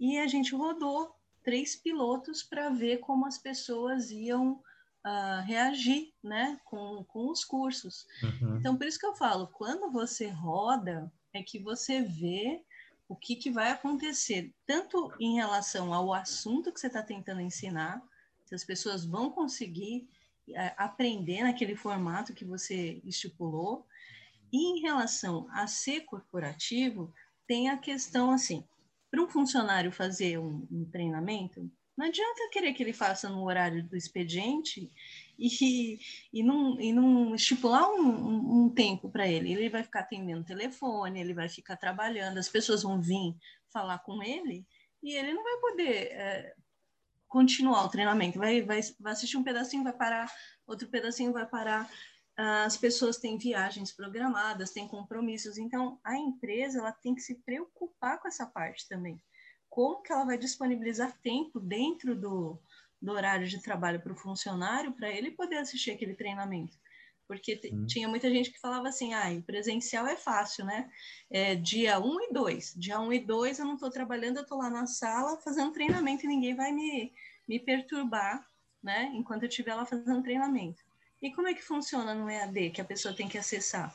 E 0.00 0.18
a 0.18 0.26
gente 0.26 0.54
rodou 0.54 1.14
três 1.42 1.76
pilotos 1.76 2.42
para 2.42 2.70
ver 2.70 2.98
como 2.98 3.26
as 3.26 3.36
pessoas 3.36 4.10
iam 4.10 4.52
uh, 4.52 5.42
reagir, 5.44 6.14
né? 6.22 6.58
Com, 6.64 7.04
com 7.04 7.30
os 7.30 7.44
cursos. 7.44 8.06
Uhum. 8.22 8.56
Então, 8.56 8.76
por 8.76 8.86
isso 8.86 8.98
que 8.98 9.06
eu 9.06 9.14
falo, 9.14 9.48
quando 9.48 9.92
você 9.92 10.28
roda, 10.28 11.12
é 11.34 11.42
que 11.42 11.58
você 11.58 12.00
vê 12.00 12.64
o 13.08 13.14
que, 13.14 13.36
que 13.36 13.50
vai 13.50 13.70
acontecer, 13.70 14.52
tanto 14.66 15.12
em 15.20 15.34
relação 15.34 15.92
ao 15.92 16.12
assunto 16.12 16.72
que 16.72 16.80
você 16.80 16.86
está 16.86 17.02
tentando 17.02 17.40
ensinar, 17.40 18.02
se 18.44 18.54
as 18.54 18.64
pessoas 18.64 19.04
vão 19.04 19.30
conseguir 19.30 20.08
é, 20.48 20.74
aprender 20.76 21.42
naquele 21.42 21.76
formato 21.76 22.34
que 22.34 22.44
você 22.44 23.00
estipulou, 23.04 23.86
e 24.52 24.78
em 24.78 24.80
relação 24.80 25.48
a 25.50 25.66
ser 25.66 26.02
corporativo, 26.02 27.12
tem 27.46 27.68
a 27.68 27.76
questão 27.76 28.30
assim, 28.30 28.64
para 29.10 29.22
um 29.22 29.28
funcionário 29.28 29.92
fazer 29.92 30.38
um, 30.38 30.66
um 30.70 30.84
treinamento, 30.84 31.70
não 31.96 32.06
adianta 32.06 32.48
querer 32.50 32.72
que 32.72 32.82
ele 32.82 32.92
faça 32.92 33.28
no 33.28 33.44
horário 33.44 33.84
do 33.84 33.96
expediente 33.96 34.90
e, 35.38 35.98
e, 36.32 36.42
não, 36.42 36.80
e 36.80 36.92
não 36.92 37.34
estipular 37.34 37.88
um, 37.90 38.00
um, 38.00 38.64
um 38.64 38.70
tempo 38.70 39.10
para 39.10 39.26
ele. 39.26 39.52
Ele 39.52 39.68
vai 39.68 39.82
ficar 39.82 40.00
atendendo 40.00 40.44
telefone, 40.44 41.20
ele 41.20 41.34
vai 41.34 41.48
ficar 41.48 41.76
trabalhando, 41.76 42.38
as 42.38 42.48
pessoas 42.48 42.82
vão 42.82 43.00
vir 43.00 43.36
falar 43.72 43.98
com 43.98 44.22
ele 44.22 44.66
e 45.02 45.14
ele 45.14 45.34
não 45.34 45.42
vai 45.42 45.56
poder 45.58 46.12
é, 46.12 46.54
continuar 47.28 47.84
o 47.84 47.88
treinamento. 47.88 48.38
Vai, 48.38 48.62
vai, 48.62 48.80
vai 48.98 49.12
assistir 49.12 49.36
um 49.36 49.44
pedacinho, 49.44 49.84
vai 49.84 49.92
parar, 49.92 50.32
outro 50.66 50.88
pedacinho 50.88 51.32
vai 51.32 51.46
parar. 51.46 51.90
As 52.36 52.76
pessoas 52.76 53.18
têm 53.18 53.38
viagens 53.38 53.92
programadas, 53.92 54.72
têm 54.72 54.88
compromissos. 54.88 55.56
Então, 55.56 56.00
a 56.02 56.16
empresa 56.16 56.80
ela 56.80 56.90
tem 56.90 57.14
que 57.14 57.20
se 57.20 57.36
preocupar 57.36 58.20
com 58.20 58.26
essa 58.26 58.44
parte 58.44 58.88
também 58.88 59.20
como 59.74 60.02
que 60.02 60.12
ela 60.12 60.24
vai 60.24 60.38
disponibilizar 60.38 61.18
tempo 61.20 61.58
dentro 61.58 62.14
do, 62.14 62.56
do 63.04 63.12
horário 63.12 63.46
de 63.46 63.60
trabalho 63.60 64.00
para 64.00 64.12
o 64.12 64.16
funcionário 64.16 64.92
para 64.92 65.10
ele 65.10 65.30
poder 65.30 65.58
assistir 65.58 65.90
aquele 65.90 66.14
treinamento. 66.14 66.76
Porque 67.28 67.60
hum. 67.72 67.86
tinha 67.86 68.08
muita 68.08 68.30
gente 68.30 68.50
que 68.50 68.58
falava 68.58 68.88
assim, 68.88 69.12
ah, 69.12 69.28
presencial 69.46 70.06
é 70.06 70.16
fácil, 70.16 70.64
né? 70.64 70.90
É 71.30 71.54
dia 71.54 71.98
1 71.98 72.02
um 72.02 72.20
e 72.20 72.32
2. 72.32 72.74
Dia 72.76 72.98
1 72.98 73.06
um 73.06 73.12
e 73.12 73.20
2 73.20 73.58
eu 73.58 73.66
não 73.66 73.74
estou 73.74 73.90
trabalhando, 73.90 74.38
eu 74.38 74.42
estou 74.42 74.58
lá 74.58 74.70
na 74.70 74.86
sala 74.86 75.36
fazendo 75.42 75.72
treinamento 75.72 76.24
e 76.24 76.28
ninguém 76.28 76.54
vai 76.54 76.72
me, 76.72 77.12
me 77.46 77.58
perturbar, 77.58 78.46
né? 78.82 79.10
Enquanto 79.14 79.42
eu 79.42 79.48
estiver 79.48 79.74
lá 79.74 79.84
fazendo 79.84 80.22
treinamento. 80.22 80.82
E 81.20 81.30
como 81.32 81.48
é 81.48 81.54
que 81.54 81.62
funciona 81.62 82.14
no 82.14 82.28
EAD, 82.28 82.70
que 82.70 82.80
a 82.80 82.84
pessoa 82.84 83.14
tem 83.14 83.28
que 83.28 83.38
acessar? 83.38 83.94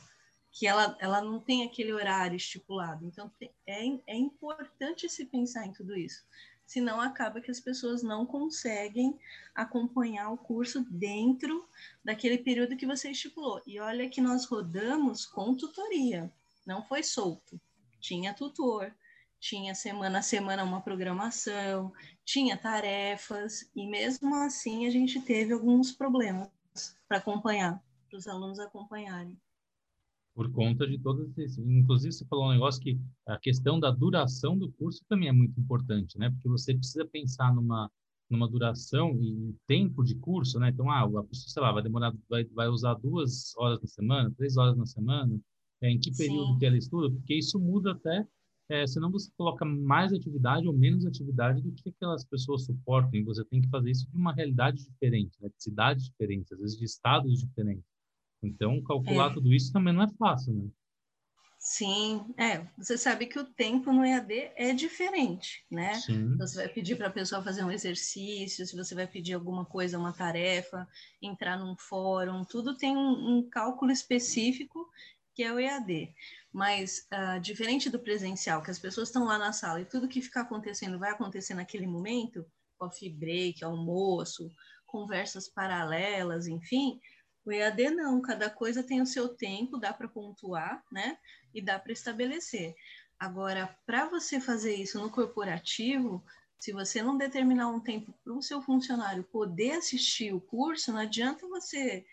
que 0.52 0.66
ela, 0.66 0.98
ela 1.00 1.22
não 1.22 1.40
tem 1.40 1.64
aquele 1.64 1.94
horário 1.94 2.36
estipulado. 2.36 3.06
Então, 3.06 3.32
é, 3.68 3.86
é 4.08 4.16
importante 4.16 5.08
se 5.08 5.26
pensar 5.26 5.66
em 5.66 5.72
tudo 5.72 5.96
isso. 5.96 6.26
Senão, 6.70 7.02
acaba 7.02 7.42
que 7.42 7.50
as 7.50 7.60
pessoas 7.60 8.04
não 8.04 8.28
conseguem 8.28 9.20
acompanhar 9.56 10.30
o 10.30 10.38
curso 10.38 10.86
dentro 10.88 11.68
daquele 12.06 12.38
período 12.38 12.78
que 12.78 12.86
você 12.86 13.10
estipulou. 13.10 13.60
E 13.66 13.80
olha 13.80 14.08
que 14.08 14.22
nós 14.22 14.46
rodamos 14.46 15.26
com 15.26 15.56
tutoria, 15.56 16.32
não 16.68 16.84
foi 16.84 17.02
solto. 17.02 17.60
Tinha 18.00 18.36
tutor, 18.36 18.94
tinha 19.40 19.74
semana 19.74 20.20
a 20.20 20.22
semana 20.22 20.64
uma 20.64 20.80
programação, 20.80 21.92
tinha 22.24 22.56
tarefas, 22.56 23.68
e 23.76 23.88
mesmo 23.88 24.36
assim 24.36 24.86
a 24.86 24.92
gente 24.92 25.20
teve 25.20 25.54
alguns 25.54 25.92
problemas 25.92 26.52
para 27.08 27.18
acompanhar, 27.18 27.84
para 28.08 28.20
os 28.20 28.28
alunos 28.28 28.60
acompanharem 28.60 29.36
por 30.40 30.50
conta 30.54 30.88
de 30.88 30.98
todas 30.98 31.38
esses. 31.38 31.58
Inclusive, 31.58 32.14
você 32.14 32.26
falou 32.26 32.46
um 32.46 32.54
negócio 32.54 32.82
que 32.82 32.98
a 33.28 33.38
questão 33.38 33.78
da 33.78 33.92
duração 33.92 34.58
do 34.58 34.72
curso 34.72 35.04
também 35.10 35.28
é 35.28 35.34
muito 35.34 35.60
importante, 35.60 36.18
né? 36.18 36.30
Porque 36.30 36.48
você 36.48 36.74
precisa 36.74 37.06
pensar 37.06 37.54
numa 37.54 37.92
numa 38.30 38.48
duração 38.48 39.18
e 39.20 39.56
tempo 39.66 40.04
de 40.04 40.14
curso, 40.14 40.60
né? 40.60 40.70
Então, 40.70 40.90
ah, 40.90 41.02
a 41.02 41.24
pessoa, 41.24 41.50
sei 41.50 41.62
lá, 41.64 41.72
vai 41.72 41.82
demorar, 41.82 42.14
vai, 42.30 42.46
vai 42.46 42.68
usar 42.68 42.94
duas 42.94 43.58
horas 43.58 43.82
na 43.82 43.88
semana, 43.88 44.32
três 44.38 44.56
horas 44.56 44.78
na 44.78 44.86
semana, 44.86 45.38
é, 45.82 45.90
em 45.90 46.00
que 46.00 46.16
período 46.16 46.54
Sim. 46.54 46.60
que 46.60 46.66
ela 46.68 46.78
estuda, 46.78 47.10
porque 47.10 47.34
isso 47.34 47.60
muda 47.60 47.94
até, 47.94 48.28
é, 48.70 48.86
senão 48.86 49.10
você 49.10 49.32
coloca 49.36 49.66
mais 49.66 50.14
atividade 50.14 50.68
ou 50.68 50.74
menos 50.74 51.08
atividade 51.08 51.60
do 51.64 51.72
que 51.72 51.90
aquelas 51.90 52.24
pessoas 52.24 52.66
suportam, 52.66 53.20
e 53.20 53.24
você 53.24 53.44
tem 53.46 53.62
que 53.62 53.70
fazer 53.70 53.90
isso 53.90 54.08
de 54.08 54.16
uma 54.16 54.32
realidade 54.32 54.86
diferente, 54.86 55.36
né? 55.42 55.50
de 55.50 55.64
cidades 55.64 56.06
diferentes, 56.06 56.52
às 56.52 56.60
vezes 56.60 56.78
de 56.78 56.86
estados 56.86 57.40
diferentes. 57.40 57.99
Então, 58.42 58.82
calcular 58.84 59.32
é. 59.32 59.34
tudo 59.34 59.54
isso 59.54 59.72
também 59.72 59.94
não 59.94 60.04
é 60.04 60.10
fácil, 60.18 60.54
né? 60.54 60.70
Sim, 61.58 62.34
é. 62.38 62.66
Você 62.78 62.98
sabe 62.98 63.26
que 63.26 63.38
o 63.38 63.44
tempo 63.44 63.92
no 63.92 64.06
EAD 64.06 64.52
é 64.56 64.74
diferente, 64.74 65.66
né? 65.70 65.96
Sim. 65.96 66.38
Você 66.38 66.56
vai 66.56 66.70
pedir 66.70 66.96
para 66.96 67.08
a 67.08 67.12
pessoa 67.12 67.44
fazer 67.44 67.66
um 67.66 67.72
exercício, 67.72 68.66
se 68.66 68.78
você 68.78 68.96
vai 68.96 69.06
pedir 69.06 69.34
alguma 69.34 69.66
coisa, 69.66 70.00
uma 70.00 70.14
tarefa, 70.14 70.88
entrar 71.22 71.58
num 71.58 71.76
fórum, 71.76 72.46
tudo 72.46 72.78
tem 72.78 72.96
um, 72.96 73.40
um 73.40 73.50
cálculo 73.50 73.92
específico 73.92 74.90
que 75.36 75.44
é 75.44 75.54
o 75.54 75.60
EAD. 75.60 76.14
Mas, 76.52 77.08
uh, 77.14 77.40
diferente 77.40 77.90
do 77.90 78.00
presencial, 78.00 78.62
que 78.62 78.72
as 78.72 78.80
pessoas 78.80 79.10
estão 79.10 79.26
lá 79.26 79.38
na 79.38 79.54
sala 79.54 79.82
e 79.82 79.86
tudo 79.86 80.08
que 80.08 80.22
fica 80.22 80.42
acontecendo 80.42 80.98
vai 80.98 81.12
acontecer 81.12 81.54
naquele 81.54 81.88
momento, 81.88 82.46
coffee 82.78 83.10
break, 83.10 83.64
almoço, 83.64 84.50
conversas 84.86 85.48
paralelas, 85.48 86.48
enfim, 86.48 87.00
o 87.46 87.52
EAD 87.52 87.92
não, 87.92 88.22
cada 88.22 88.50
coisa 88.50 88.84
tem 88.84 89.02
o 89.02 89.06
seu 89.06 89.30
tempo, 89.30 89.78
dá 89.78 89.94
para 89.94 90.08
pontuar, 90.08 90.84
né? 90.92 91.18
E 91.54 91.62
dá 91.62 91.80
para 91.80 91.94
estabelecer. 91.94 92.76
Agora, 93.18 93.76
para 93.86 94.08
você 94.08 94.40
fazer 94.40 94.76
isso 94.76 95.00
no 95.00 95.10
corporativo, 95.10 96.24
Se 96.60 96.74
você 96.74 97.02
não 97.02 97.18
determinar 97.18 97.70
um 97.70 97.80
tempo 97.80 98.14
para 98.22 98.34
o 98.34 98.42
seu 98.42 98.62
funcionário 98.62 99.24
poder 99.24 99.72
assistir 99.72 100.34
o 100.34 100.42
curso, 100.42 100.92
não 100.92 101.00
adianta 101.00 101.48
você 101.48 102.06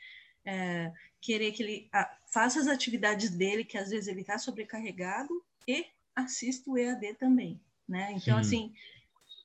é, 0.45 0.93
querer 1.21 1.51
que 1.51 1.63
ele 1.65 1.91
faça 2.33 2.61
as 2.61 2.69
atividades 2.69 3.31
dele, 3.31 3.65
que 3.65 3.77
às 3.77 3.91
vezes 3.91 4.07
ele 4.07 4.21
está 4.21 4.39
sobrecarregado, 4.39 5.45
e 5.67 5.85
assista 6.15 6.71
o 6.71 6.79
EAD 6.79 7.15
também, 7.15 7.61
né? 7.89 8.13
Então, 8.13 8.37
Sim. 8.37 8.41
assim, 8.41 8.75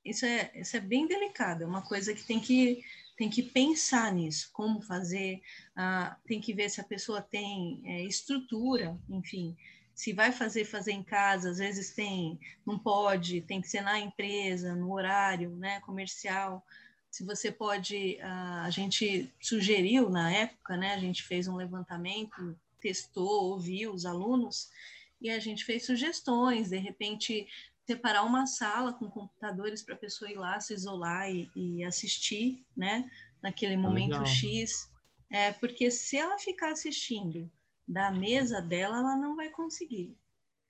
isso 0.05 0.23
é, 0.23 0.51
isso 0.53 0.77
é 0.77 0.79
bem 0.79 1.07
delicado, 1.07 1.63
é 1.63 1.67
uma 1.67 1.81
coisa 1.81 2.13
que 2.13 2.23
tem 2.23 2.39
que, 2.39 2.83
tem 3.21 3.29
que 3.29 3.43
pensar 3.43 4.11
nisso, 4.11 4.49
como 4.51 4.81
fazer, 4.81 5.43
ah, 5.75 6.17
tem 6.25 6.41
que 6.41 6.55
ver 6.55 6.71
se 6.71 6.81
a 6.81 6.83
pessoa 6.83 7.21
tem 7.21 7.79
é, 7.85 8.01
estrutura, 8.01 8.99
enfim, 9.07 9.55
se 9.93 10.11
vai 10.11 10.31
fazer, 10.31 10.65
fazer 10.65 10.93
em 10.93 11.03
casa, 11.03 11.51
às 11.51 11.59
vezes 11.59 11.91
tem, 11.91 12.39
não 12.65 12.79
pode, 12.79 13.41
tem 13.41 13.61
que 13.61 13.69
ser 13.69 13.81
na 13.81 13.99
empresa, 13.99 14.73
no 14.73 14.91
horário, 14.91 15.51
né, 15.51 15.79
comercial. 15.81 16.65
Se 17.11 17.23
você 17.23 17.51
pode, 17.51 18.17
a 18.21 18.71
gente 18.71 19.31
sugeriu 19.39 20.09
na 20.09 20.31
época, 20.31 20.75
né, 20.75 20.95
a 20.95 20.99
gente 20.99 21.21
fez 21.21 21.47
um 21.47 21.55
levantamento, 21.55 22.57
testou, 22.79 23.51
ouviu 23.51 23.93
os 23.93 24.03
alunos, 24.03 24.71
e 25.21 25.29
a 25.29 25.37
gente 25.37 25.63
fez 25.63 25.85
sugestões, 25.85 26.69
de 26.69 26.77
repente 26.79 27.47
separar 27.87 28.23
uma 28.23 28.45
sala 28.45 28.93
com 28.93 29.09
computadores 29.09 29.81
para 29.81 29.95
a 29.95 29.97
pessoa 29.97 30.31
ir 30.31 30.35
lá 30.35 30.59
se 30.59 30.73
isolar 30.73 31.29
e, 31.29 31.49
e 31.55 31.83
assistir, 31.83 32.65
né, 32.75 33.09
naquele 33.41 33.75
momento 33.75 34.11
Legal. 34.11 34.25
X, 34.25 34.89
é, 35.29 35.51
porque 35.53 35.89
se 35.89 36.17
ela 36.17 36.37
ficar 36.37 36.71
assistindo 36.71 37.49
da 37.87 38.11
mesa 38.11 38.61
dela, 38.61 38.97
ela 38.97 39.15
não 39.15 39.35
vai 39.35 39.49
conseguir, 39.49 40.15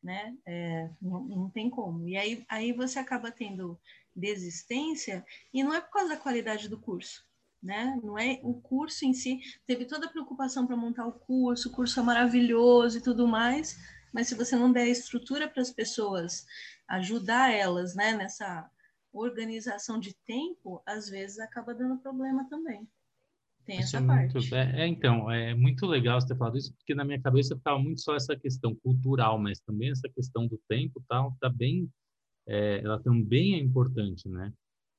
né? 0.02 0.36
É, 0.46 0.90
não, 1.02 1.24
não, 1.24 1.50
tem 1.50 1.70
como. 1.70 2.08
E 2.08 2.16
aí, 2.16 2.46
aí 2.50 2.72
você 2.72 3.00
acaba 3.00 3.32
tendo 3.32 3.80
desistência, 4.16 5.26
e 5.54 5.64
não 5.64 5.74
é 5.74 5.82
por 5.82 5.92
causa 5.92 6.10
da 6.10 6.18
qualidade 6.18 6.68
do 6.68 6.80
curso, 6.80 7.24
né? 7.62 8.00
Não 8.04 8.18
é 8.18 8.40
o 8.44 8.54
curso 8.54 9.06
em 9.06 9.14
si, 9.14 9.40
teve 9.66 9.86
toda 9.86 10.06
a 10.06 10.10
preocupação 10.10 10.66
para 10.66 10.76
montar 10.76 11.06
o 11.06 11.14
curso, 11.14 11.70
o 11.70 11.72
curso 11.72 12.00
é 12.00 12.04
maravilhoso 12.04 12.98
e 12.98 13.02
tudo 13.02 13.28
mais, 13.28 13.78
mas 14.14 14.28
se 14.28 14.36
você 14.36 14.56
não 14.56 14.72
der 14.72 14.88
estrutura 14.88 15.48
para 15.48 15.62
as 15.62 15.72
pessoas, 15.72 16.46
ajudar 16.92 17.54
elas, 17.54 17.96
né, 17.96 18.14
nessa 18.14 18.70
organização 19.14 20.00
de 20.00 20.14
tempo, 20.26 20.82
às 20.86 21.10
vezes 21.10 21.40
acaba 21.40 21.74
dando 21.74 22.02
problema 22.02 22.48
também. 22.50 22.88
Tem 23.66 23.80
essa 23.80 23.98
é 23.98 24.06
parte. 24.06 24.34
Muito, 24.34 24.56
é, 24.56 24.82
é, 24.82 24.88
então, 24.88 25.32
é 25.32 25.54
muito 25.54 25.86
legal 25.86 26.20
você 26.20 26.28
ter 26.28 26.38
falado 26.38 26.58
isso, 26.58 26.74
porque 26.74 26.96
na 26.96 27.06
minha 27.06 27.22
cabeça 27.22 27.56
ficava 27.56 27.80
muito 27.80 28.02
só 28.02 28.16
essa 28.16 28.36
questão 28.36 28.76
cultural, 28.76 29.40
mas 29.40 29.60
também 29.60 29.92
essa 29.92 30.10
questão 30.10 30.48
do 30.48 30.60
tempo 30.68 31.04
tal, 31.08 31.36
tá 31.40 31.50
bem, 31.50 31.90
é, 32.48 32.82
ela 32.84 33.00
também 33.00 33.56
é 33.56 33.58
importante, 33.58 34.28
né? 34.28 34.52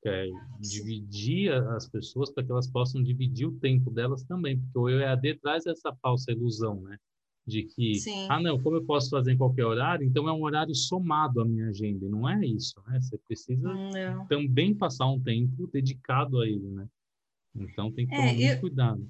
É, 0.05 0.27
dividir 0.59 1.53
as 1.53 1.87
pessoas 1.87 2.29
para 2.29 2.43
que 2.43 2.51
elas 2.51 2.69
possam 2.69 3.01
dividir 3.01 3.47
o 3.47 3.57
tempo 3.59 3.89
delas 3.89 4.23
também, 4.23 4.59
porque 4.59 4.77
o 4.77 4.89
EAD 4.89 5.35
traz 5.35 5.65
essa 5.65 5.95
falsa 6.01 6.31
ilusão, 6.31 6.81
né? 6.81 6.97
De 7.45 7.63
que, 7.63 7.95
Sim. 7.95 8.27
ah, 8.29 8.39
não, 8.39 8.61
como 8.61 8.77
eu 8.77 8.85
posso 8.85 9.09
fazer 9.09 9.33
em 9.33 9.37
qualquer 9.37 9.65
horário, 9.65 10.07
então 10.07 10.29
é 10.29 10.31
um 10.31 10.43
horário 10.43 10.73
somado 10.73 11.41
à 11.41 11.45
minha 11.45 11.67
agenda, 11.67 12.05
e 12.05 12.09
não 12.09 12.27
é 12.27 12.45
isso, 12.45 12.81
né? 12.87 13.01
Você 13.01 13.17
precisa 13.17 13.67
não. 13.67 14.25
também 14.27 14.73
passar 14.73 15.07
um 15.07 15.19
tempo 15.19 15.67
dedicado 15.67 16.39
a 16.39 16.47
ele, 16.47 16.69
né? 16.69 16.87
Então 17.53 17.91
tem 17.91 18.07
que 18.07 18.13
é, 18.13 18.17
tomar 18.17 18.31
é, 18.31 18.33
muito 18.33 18.53
eu, 18.53 18.59
cuidado. 18.59 19.09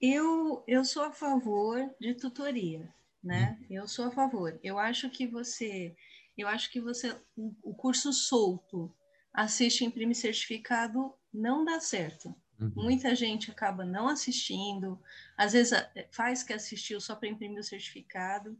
Eu, 0.00 0.64
eu 0.66 0.84
sou 0.84 1.02
a 1.02 1.12
favor 1.12 1.90
de 2.00 2.14
tutoria, 2.14 2.88
né? 3.22 3.58
Hum. 3.60 3.66
Eu 3.68 3.88
sou 3.88 4.06
a 4.06 4.10
favor. 4.10 4.58
Eu 4.62 4.78
acho 4.78 5.10
que 5.10 5.26
você, 5.26 5.94
eu 6.38 6.46
acho 6.46 6.70
que 6.70 6.80
você, 6.80 7.16
o, 7.36 7.52
o 7.62 7.74
curso 7.74 8.12
solto, 8.12 8.94
assiste 9.32 9.84
imprime 9.84 10.14
certificado, 10.14 11.12
não 11.32 11.64
dá 11.64 11.80
certo. 11.80 12.34
Uhum. 12.62 12.72
Muita 12.74 13.14
gente 13.14 13.50
acaba 13.50 13.84
não 13.84 14.08
assistindo, 14.08 14.98
às 15.36 15.52
vezes 15.52 15.72
faz 16.10 16.42
que 16.42 16.52
assistiu 16.52 17.00
só 17.00 17.16
para 17.16 17.28
imprimir 17.28 17.58
o 17.58 17.64
certificado, 17.64 18.56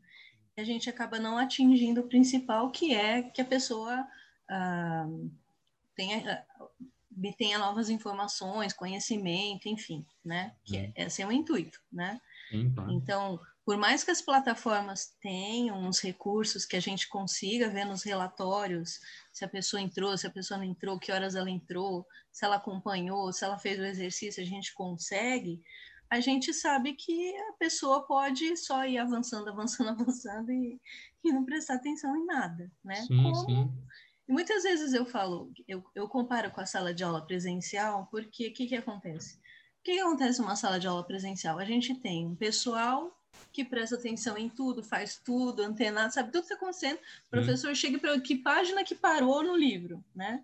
e 0.57 0.61
a 0.61 0.65
gente 0.65 0.91
acaba 0.91 1.19
não 1.19 1.39
atingindo 1.39 2.01
o 2.01 2.09
principal, 2.09 2.71
que 2.71 2.95
é 2.95 3.23
que 3.23 3.41
a 3.41 3.45
pessoa 3.45 4.07
ah, 4.51 5.07
tenha 5.95 6.45
obtenha 7.17 7.59
novas 7.59 7.91
informações, 7.91 8.73
conhecimento, 8.73 9.69
enfim, 9.69 10.05
né? 10.25 10.55
Que 10.65 10.77
é, 10.79 10.93
esse 10.97 11.23
é 11.23 11.27
o 11.27 11.33
intuito, 11.33 11.81
né? 11.93 12.21
Sim, 12.51 12.75
Então, 12.89 13.39
por 13.65 13.77
mais 13.77 14.03
que 14.03 14.11
as 14.11 14.21
plataformas 14.21 15.15
tenham 15.21 15.79
uns 15.79 16.01
recursos 16.01 16.65
que 16.65 16.77
a 16.77 16.81
gente 16.81 17.09
consiga 17.09 17.69
ver 17.69 17.85
nos 17.85 18.03
relatórios, 18.03 19.01
se 19.33 19.45
a 19.45 19.49
pessoa 19.49 19.81
entrou, 19.81 20.17
se 20.17 20.27
a 20.27 20.31
pessoa 20.31 20.59
não 20.59 20.65
entrou, 20.65 20.99
que 20.99 21.13
horas 21.13 21.35
ela 21.35 21.51
entrou, 21.51 22.07
se 22.31 22.45
ela 22.45 22.57
acompanhou, 22.57 23.33
se 23.33 23.45
ela 23.45 23.59
fez 23.59 23.79
o 23.79 23.85
exercício, 23.85 24.43
a 24.43 24.47
gente 24.47 24.75
consegue, 24.75 25.63
a 26.11 26.21
gente 26.21 26.53
sabe 26.53 26.95
que 26.95 27.37
a 27.37 27.53
pessoa 27.55 28.07
pode 28.07 28.57
só 28.57 28.85
ir 28.85 28.99
avançando, 28.99 29.49
avançando, 29.51 29.91
avançando 29.91 30.51
e, 30.51 30.81
e 31.25 31.33
não 31.33 31.45
prestar 31.45 31.75
atenção 31.75 32.17
em 32.17 32.27
nada, 32.27 32.71
né? 32.85 32.97
Sim, 32.97 33.23
Como 33.23 33.35
sim 33.35 33.71
e 34.29 34.33
muitas 34.33 34.63
vezes 34.63 34.93
eu 34.93 35.05
falo, 35.05 35.53
eu, 35.67 35.85
eu 35.95 36.09
comparo 36.09 36.51
com 36.51 36.61
a 36.61 36.67
sala 36.67 36.95
de 36.95 37.03
aula 37.03 37.25
presencial, 37.27 38.07
porque 38.11 38.49
o 38.49 38.53
que, 38.53 38.67
que 38.67 38.77
acontece? 38.77 39.37
O 39.37 39.83
que, 39.85 39.95
que 39.95 40.01
acontece 40.01 40.41
numa 40.41 40.57
sala 40.57 40.79
de 40.79 40.87
aula 40.87 41.05
presencial? 41.05 41.59
A 41.59 41.65
gente 41.65 41.95
tem 41.97 42.27
um 42.27 42.37
pessoal 42.37 43.13
que 43.53 43.65
presta 43.65 43.97
atenção 43.97 44.39
em 44.39 44.49
tudo, 44.49 44.83
faz 44.83 45.17
tudo, 45.17 45.63
antenado, 45.63 46.13
sabe 46.13 46.33
tudo 46.33 46.47
que 46.47 46.53
está 46.53 46.57
acontecendo. 46.57 46.99
O 47.27 47.31
professor 47.31 47.71
hum. 47.71 47.75
chega 47.75 47.99
para 47.99 48.19
que 48.21 48.37
página 48.37 48.85
que 48.85 48.95
parou 48.95 49.43
no 49.43 49.57
livro, 49.57 50.03
né? 50.15 50.43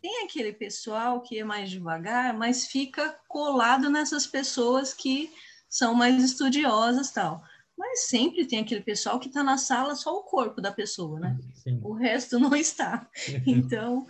Tem 0.00 0.24
aquele 0.24 0.52
pessoal 0.52 1.22
que 1.22 1.38
é 1.38 1.44
mais 1.44 1.70
devagar, 1.70 2.34
mas 2.34 2.66
fica 2.66 3.18
colado 3.26 3.88
nessas 3.88 4.26
pessoas 4.26 4.92
que 4.92 5.32
são 5.66 5.94
mais 5.94 6.22
estudiosas 6.22 7.10
tal. 7.10 7.42
Mas 7.76 8.06
sempre 8.06 8.46
tem 8.46 8.60
aquele 8.60 8.82
pessoal 8.82 9.18
que 9.18 9.28
está 9.28 9.42
na 9.42 9.56
sala 9.56 9.96
só 9.96 10.14
o 10.14 10.22
corpo 10.22 10.60
da 10.60 10.70
pessoa, 10.70 11.18
né? 11.18 11.38
Sim. 11.54 11.80
O 11.82 11.94
resto 11.94 12.38
não 12.38 12.54
está. 12.54 13.08
Então, 13.46 14.06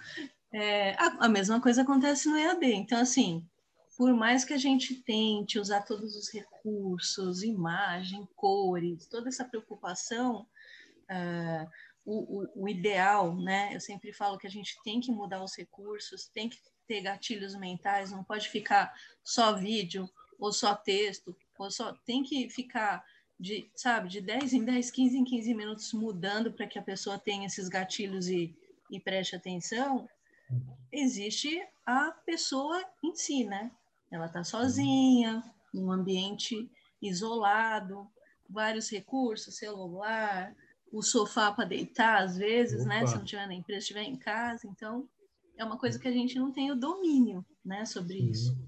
é, 0.52 0.94
a, 0.94 1.26
a, 1.26 1.28
mesma 1.28 1.60
coisa 1.60 1.82
acontece 1.82 2.28
no 2.28 2.36
EAD. 2.36 2.64
Então, 2.74 2.98
assim, 2.98 3.46
por 3.96 4.12
mais 4.12 4.44
que 4.44 4.52
a 4.52 4.58
gente 4.58 5.02
tente 5.02 5.58
usar 5.58 5.82
todos 5.82 6.16
os 6.16 6.28
recursos, 6.28 7.42
imagem, 7.42 8.28
cores, 8.34 9.06
toda 9.06 9.28
essa 9.28 9.44
preocupação, 9.44 10.46
uh, 11.10 11.70
o, 12.04 12.42
o, 12.42 12.64
o, 12.64 12.68
ideal, 12.68 13.34
né? 13.36 13.70
Eu 13.74 13.80
sempre 13.80 14.12
falo 14.12 14.36
que 14.36 14.46
a 14.46 14.50
gente 14.50 14.76
tem 14.82 15.00
que 15.00 15.12
mudar 15.12 15.42
os 15.42 15.56
recursos, 15.56 16.26
tem 16.26 16.48
que 16.48 16.58
ter 16.86 17.02
gatilhos 17.02 17.54
mentais, 17.54 18.10
não 18.10 18.24
pode 18.24 18.48
ficar 18.48 18.92
só 19.22 19.54
vídeo 19.54 20.10
ou 20.38 20.52
só 20.52 20.74
texto, 20.74 21.34
ou 21.58 21.70
só 21.70 21.94
tem 22.04 22.22
que 22.22 22.50
ficar 22.50 23.02
de, 23.38 23.70
sabe, 23.74 24.08
de 24.08 24.20
10 24.20 24.52
em 24.54 24.64
10, 24.64 24.90
15 24.90 25.18
em 25.18 25.24
15 25.24 25.54
minutos 25.54 25.92
mudando 25.92 26.52
para 26.52 26.66
que 26.66 26.78
a 26.78 26.82
pessoa 26.82 27.18
tenha 27.18 27.46
esses 27.46 27.68
gatilhos 27.68 28.28
e, 28.28 28.54
e 28.90 29.00
preste 29.00 29.36
atenção, 29.36 30.08
existe 30.92 31.64
a 31.86 32.10
pessoa 32.26 32.84
em 33.02 33.14
si, 33.14 33.44
né? 33.44 33.70
Ela 34.14 34.26
está 34.26 34.44
sozinha, 34.44 35.42
num 35.72 35.90
ambiente 35.90 36.70
isolado, 37.02 38.08
vários 38.48 38.88
recursos, 38.88 39.56
celular, 39.56 40.54
o 40.92 41.02
sofá 41.02 41.50
para 41.50 41.64
deitar 41.64 42.22
às 42.22 42.36
vezes, 42.36 42.82
Opa. 42.82 42.88
né? 42.88 43.06
Se 43.06 43.16
não 43.16 43.24
tiver 43.24 43.46
na 43.46 43.54
empresa, 43.54 43.80
estiver 43.80 44.04
em 44.04 44.16
casa, 44.16 44.68
então 44.68 45.08
é 45.56 45.64
uma 45.64 45.76
coisa 45.76 45.98
que 45.98 46.06
a 46.06 46.12
gente 46.12 46.38
não 46.38 46.52
tem 46.52 46.70
o 46.70 46.76
domínio, 46.76 47.44
né, 47.64 47.84
sobre 47.84 48.18
Sim. 48.18 48.30
isso. 48.30 48.58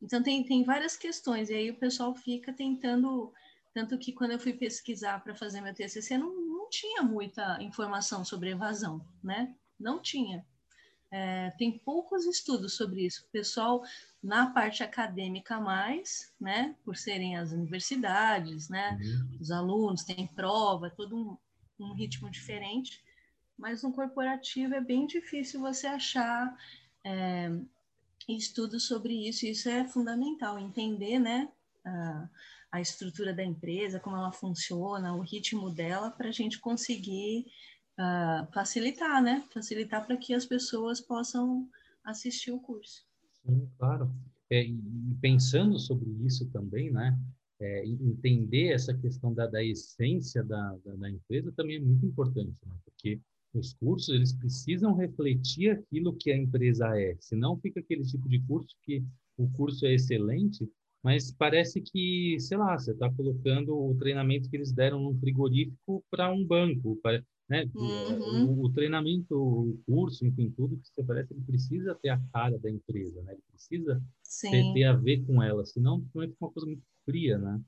Então 0.00 0.22
tem, 0.22 0.42
tem 0.44 0.64
várias 0.64 0.96
questões 0.96 1.50
e 1.50 1.54
aí 1.54 1.70
o 1.70 1.76
pessoal 1.76 2.14
fica 2.14 2.52
tentando 2.52 3.32
tanto 3.74 3.98
que 3.98 4.12
quando 4.12 4.32
eu 4.32 4.38
fui 4.38 4.54
pesquisar 4.54 5.22
para 5.22 5.34
fazer 5.34 5.60
meu 5.60 5.74
TCC, 5.74 6.16
não, 6.16 6.34
não 6.34 6.70
tinha 6.70 7.02
muita 7.02 7.62
informação 7.62 8.24
sobre 8.24 8.50
evasão, 8.50 9.04
né? 9.22 9.54
Não 9.78 10.00
tinha. 10.00 10.44
É, 11.10 11.50
tem 11.52 11.78
poucos 11.78 12.26
estudos 12.26 12.74
sobre 12.76 13.06
isso. 13.06 13.24
O 13.24 13.30
pessoal, 13.30 13.82
na 14.22 14.50
parte 14.50 14.82
acadêmica 14.82 15.58
mais, 15.58 16.34
né? 16.40 16.76
Por 16.84 16.96
serem 16.96 17.36
as 17.36 17.52
universidades, 17.52 18.68
né? 18.68 18.98
Uhum. 19.00 19.38
Os 19.40 19.50
alunos 19.50 20.04
têm 20.04 20.26
prova, 20.26 20.90
todo 20.90 21.16
um, 21.16 21.36
um 21.84 21.94
ritmo 21.94 22.30
diferente. 22.30 23.02
Mas 23.56 23.82
no 23.82 23.92
corporativo 23.92 24.74
é 24.74 24.80
bem 24.80 25.06
difícil 25.06 25.60
você 25.60 25.86
achar 25.86 26.56
é, 27.04 27.50
estudos 28.28 28.86
sobre 28.86 29.28
isso. 29.28 29.46
Isso 29.46 29.68
é 29.68 29.86
fundamental, 29.86 30.58
entender, 30.58 31.18
né? 31.18 31.48
Ah, 31.84 32.28
a 32.70 32.80
estrutura 32.80 33.32
da 33.32 33.42
empresa, 33.42 33.98
como 33.98 34.16
ela 34.16 34.30
funciona, 34.30 35.14
o 35.14 35.20
ritmo 35.20 35.70
dela, 35.70 36.10
para 36.10 36.28
a 36.28 36.32
gente 36.32 36.58
conseguir 36.58 37.46
uh, 37.98 38.46
facilitar, 38.52 39.22
né? 39.22 39.44
Facilitar 39.52 40.06
para 40.06 40.16
que 40.16 40.32
as 40.32 40.46
pessoas 40.46 41.00
possam 41.00 41.68
assistir 42.04 42.52
o 42.52 42.60
curso. 42.60 43.04
Sim, 43.44 43.68
claro. 43.78 44.10
É, 44.50 44.64
e 44.64 44.80
pensando 45.20 45.78
sobre 45.78 46.10
isso 46.24 46.46
também, 46.50 46.90
né? 46.90 47.18
É, 47.60 47.84
entender 47.84 48.68
essa 48.68 48.94
questão 48.94 49.34
da, 49.34 49.46
da 49.46 49.62
essência 49.62 50.44
da, 50.44 50.76
da, 50.84 50.94
da, 50.94 51.10
empresa 51.10 51.52
também 51.52 51.76
é 51.76 51.80
muito 51.80 52.06
importante, 52.06 52.56
né? 52.64 52.74
Porque 52.84 53.20
os 53.52 53.74
cursos 53.74 54.14
eles 54.14 54.32
precisam 54.32 54.94
refletir 54.94 55.70
aquilo 55.70 56.14
que 56.14 56.30
a 56.30 56.36
empresa 56.36 56.86
é, 56.96 57.16
senão 57.18 57.58
fica 57.58 57.80
aquele 57.80 58.04
tipo 58.04 58.28
de 58.28 58.40
curso 58.42 58.76
que 58.82 59.02
o 59.36 59.50
curso 59.50 59.86
é 59.86 59.94
excelente, 59.94 60.70
mas 61.02 61.32
parece 61.32 61.80
que, 61.80 62.36
sei 62.40 62.56
lá, 62.56 62.78
você 62.78 62.92
está 62.92 63.10
colocando 63.12 63.76
o 63.76 63.96
treinamento 63.96 64.48
que 64.48 64.56
eles 64.56 64.72
deram 64.72 65.00
num 65.00 65.18
frigorífico 65.18 66.04
para 66.10 66.30
um 66.30 66.44
banco, 66.44 66.98
né? 67.48 67.68
Uhum. 67.74 68.60
O, 68.60 68.64
o, 68.66 68.72
treinamento, 68.72 69.34
o 69.34 69.80
curso, 69.86 70.26
enfim, 70.26 70.50
tudo 70.50 70.76
que 70.76 70.88
você 70.88 71.02
parece, 71.02 71.32
ele 71.32 71.42
precisa 71.42 71.94
ter 71.94 72.10
a 72.10 72.20
cara 72.32 72.58
da 72.58 72.70
empresa, 72.70 73.22
né? 73.22 73.32
Ele 73.32 73.42
precisa 73.50 74.02
ter, 74.40 74.72
ter, 74.74 74.84
a 74.84 74.92
ver 74.92 75.24
com 75.24 75.42
ela, 75.42 75.64
senão 75.64 76.04
fica 76.12 76.36
uma 76.40 76.50
coisa 76.50 76.66
muito 76.66 76.82
fria, 77.04 77.38
né? 77.38 77.60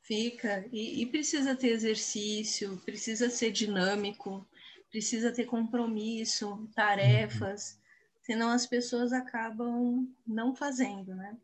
Fica, 0.00 0.66
e, 0.72 1.02
e 1.02 1.06
precisa 1.06 1.54
ter 1.54 1.68
exercício, 1.68 2.76
precisa 2.78 3.30
ser 3.30 3.52
dinâmico, 3.52 4.46
precisa 4.90 5.32
ter 5.32 5.44
compromisso, 5.44 6.68
tarefas, 6.74 7.74
uhum. 7.74 7.80
senão 8.22 8.50
as 8.50 8.66
pessoas 8.66 9.12
acabam 9.12 10.08
não 10.26 10.54
fazendo, 10.54 11.14
né? 11.14 11.36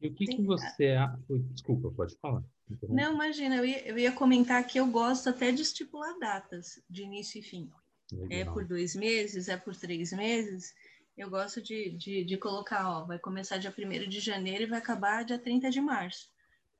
E 0.00 0.08
o 0.08 0.14
que, 0.14 0.24
Tem... 0.24 0.36
que 0.36 0.42
você... 0.42 0.94
Desculpa, 1.52 1.90
pode 1.90 2.16
falar. 2.16 2.42
Não, 2.88 3.14
imagina, 3.14 3.56
eu 3.56 3.64
ia, 3.64 3.88
eu 3.88 3.98
ia 3.98 4.12
comentar 4.12 4.64
que 4.66 4.78
eu 4.78 4.86
gosto 4.86 5.28
até 5.28 5.50
de 5.50 5.62
estipular 5.62 6.18
datas 6.18 6.82
de 6.88 7.02
início 7.02 7.40
e 7.40 7.42
fim. 7.42 7.70
É 8.12 8.16
Legal. 8.16 8.38
É 8.40 8.44
por 8.44 8.64
dois 8.64 8.94
meses, 8.94 9.48
é 9.48 9.56
por 9.56 9.76
três 9.76 10.12
meses. 10.12 10.74
Eu 11.16 11.28
gosto 11.28 11.60
de, 11.60 11.90
de, 11.90 12.24
de 12.24 12.36
colocar, 12.36 12.88
ó, 12.88 13.04
vai 13.04 13.18
começar 13.18 13.58
dia 13.58 13.74
1 13.76 14.08
de 14.08 14.20
janeiro 14.20 14.64
e 14.64 14.66
vai 14.66 14.78
acabar 14.78 15.24
dia 15.24 15.38
30 15.38 15.70
de 15.70 15.80
março. 15.80 16.30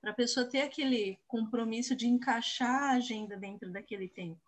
Para 0.01 0.13
a 0.13 0.15
pessoa 0.15 0.49
ter 0.49 0.63
aquele 0.63 1.19
compromisso 1.27 1.95
de 1.95 2.07
encaixar 2.07 2.85
a 2.85 2.93
agenda 2.93 3.37
dentro 3.37 3.71
daquele 3.71 4.09
tempo. 4.09 4.41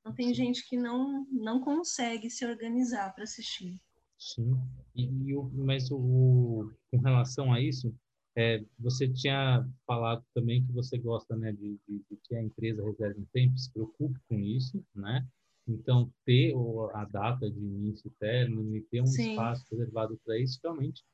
Então, 0.00 0.12
tem 0.12 0.28
Sim. 0.28 0.34
gente 0.34 0.68
que 0.68 0.76
não, 0.76 1.26
não 1.30 1.60
consegue 1.60 2.28
se 2.30 2.44
organizar 2.44 3.14
para 3.14 3.24
assistir. 3.24 3.78
Sim, 4.18 4.58
e, 4.94 5.04
e 5.28 5.36
o, 5.36 5.50
mas 5.54 5.90
o, 5.90 6.70
com 6.90 6.98
relação 6.98 7.52
a 7.52 7.60
isso, 7.60 7.94
é, 8.36 8.64
você 8.78 9.08
tinha 9.08 9.66
falado 9.86 10.24
também 10.34 10.64
que 10.64 10.72
você 10.72 10.98
gosta 10.98 11.36
né, 11.36 11.52
de, 11.52 11.78
de, 11.88 11.98
de, 12.10 12.16
que 12.22 12.34
a 12.34 12.42
empresa 12.42 12.84
reserve 12.84 13.20
um 13.20 13.26
tempo, 13.32 13.58
se 13.58 13.72
preocupe 13.72 14.18
com 14.28 14.38
isso, 14.38 14.82
né? 14.94 15.26
Então, 15.68 16.10
ter 16.24 16.54
a 16.94 17.04
data 17.04 17.50
de 17.50 17.58
início 17.58 18.08
e 18.08 18.18
término 18.18 18.76
e 18.76 18.82
ter 18.82 19.00
um 19.00 19.06
Sim. 19.06 19.30
espaço 19.30 19.64
reservado 19.70 20.18
para 20.24 20.38
isso 20.38 20.58
realmente 20.62 21.04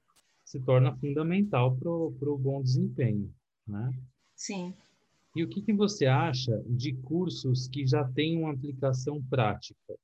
se 0.45 0.61
torna 0.61 0.97
fundamental 0.97 1.77
para 1.77 1.91
o 1.91 2.39
bom 2.39 2.63
desempenho, 2.63 3.35
né? 3.67 3.91
Sim. 4.35 4.73
E 5.35 5.43
o 5.43 5.49
que, 5.49 5.61
que 5.61 5.73
você 5.73 6.07
acha 6.07 6.63
de 6.67 6.95
cursos 6.95 7.69
que 7.69 7.87
já 7.87 8.05
têm 8.13 8.39
uma 8.39 8.53
aplicação 8.53 9.23
prática? 9.25 9.99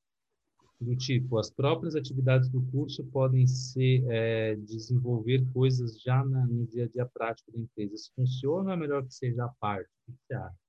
Do 0.82 0.96
tipo, 0.96 1.38
as 1.38 1.50
próprias 1.50 1.94
atividades 1.94 2.48
do 2.48 2.62
curso 2.70 3.04
podem 3.04 3.46
ser 3.46 4.04
é, 4.08 4.56
desenvolver 4.56 5.44
coisas 5.52 6.00
já 6.00 6.24
na, 6.24 6.46
no 6.46 6.66
dia 6.66 6.84
a 6.84 6.88
dia 6.88 7.06
prático 7.06 7.52
da 7.52 7.58
empresa. 7.58 7.94
Isso 7.94 8.12
funciona 8.14 8.70
ou 8.70 8.74
é 8.74 8.76
melhor 8.76 9.04
que 9.04 9.14
seja 9.14 9.44
a 9.44 9.48
parte? 9.60 9.88
O 10.08 10.12
que 10.12 10.18
você 10.26 10.34
acha? 10.34 10.62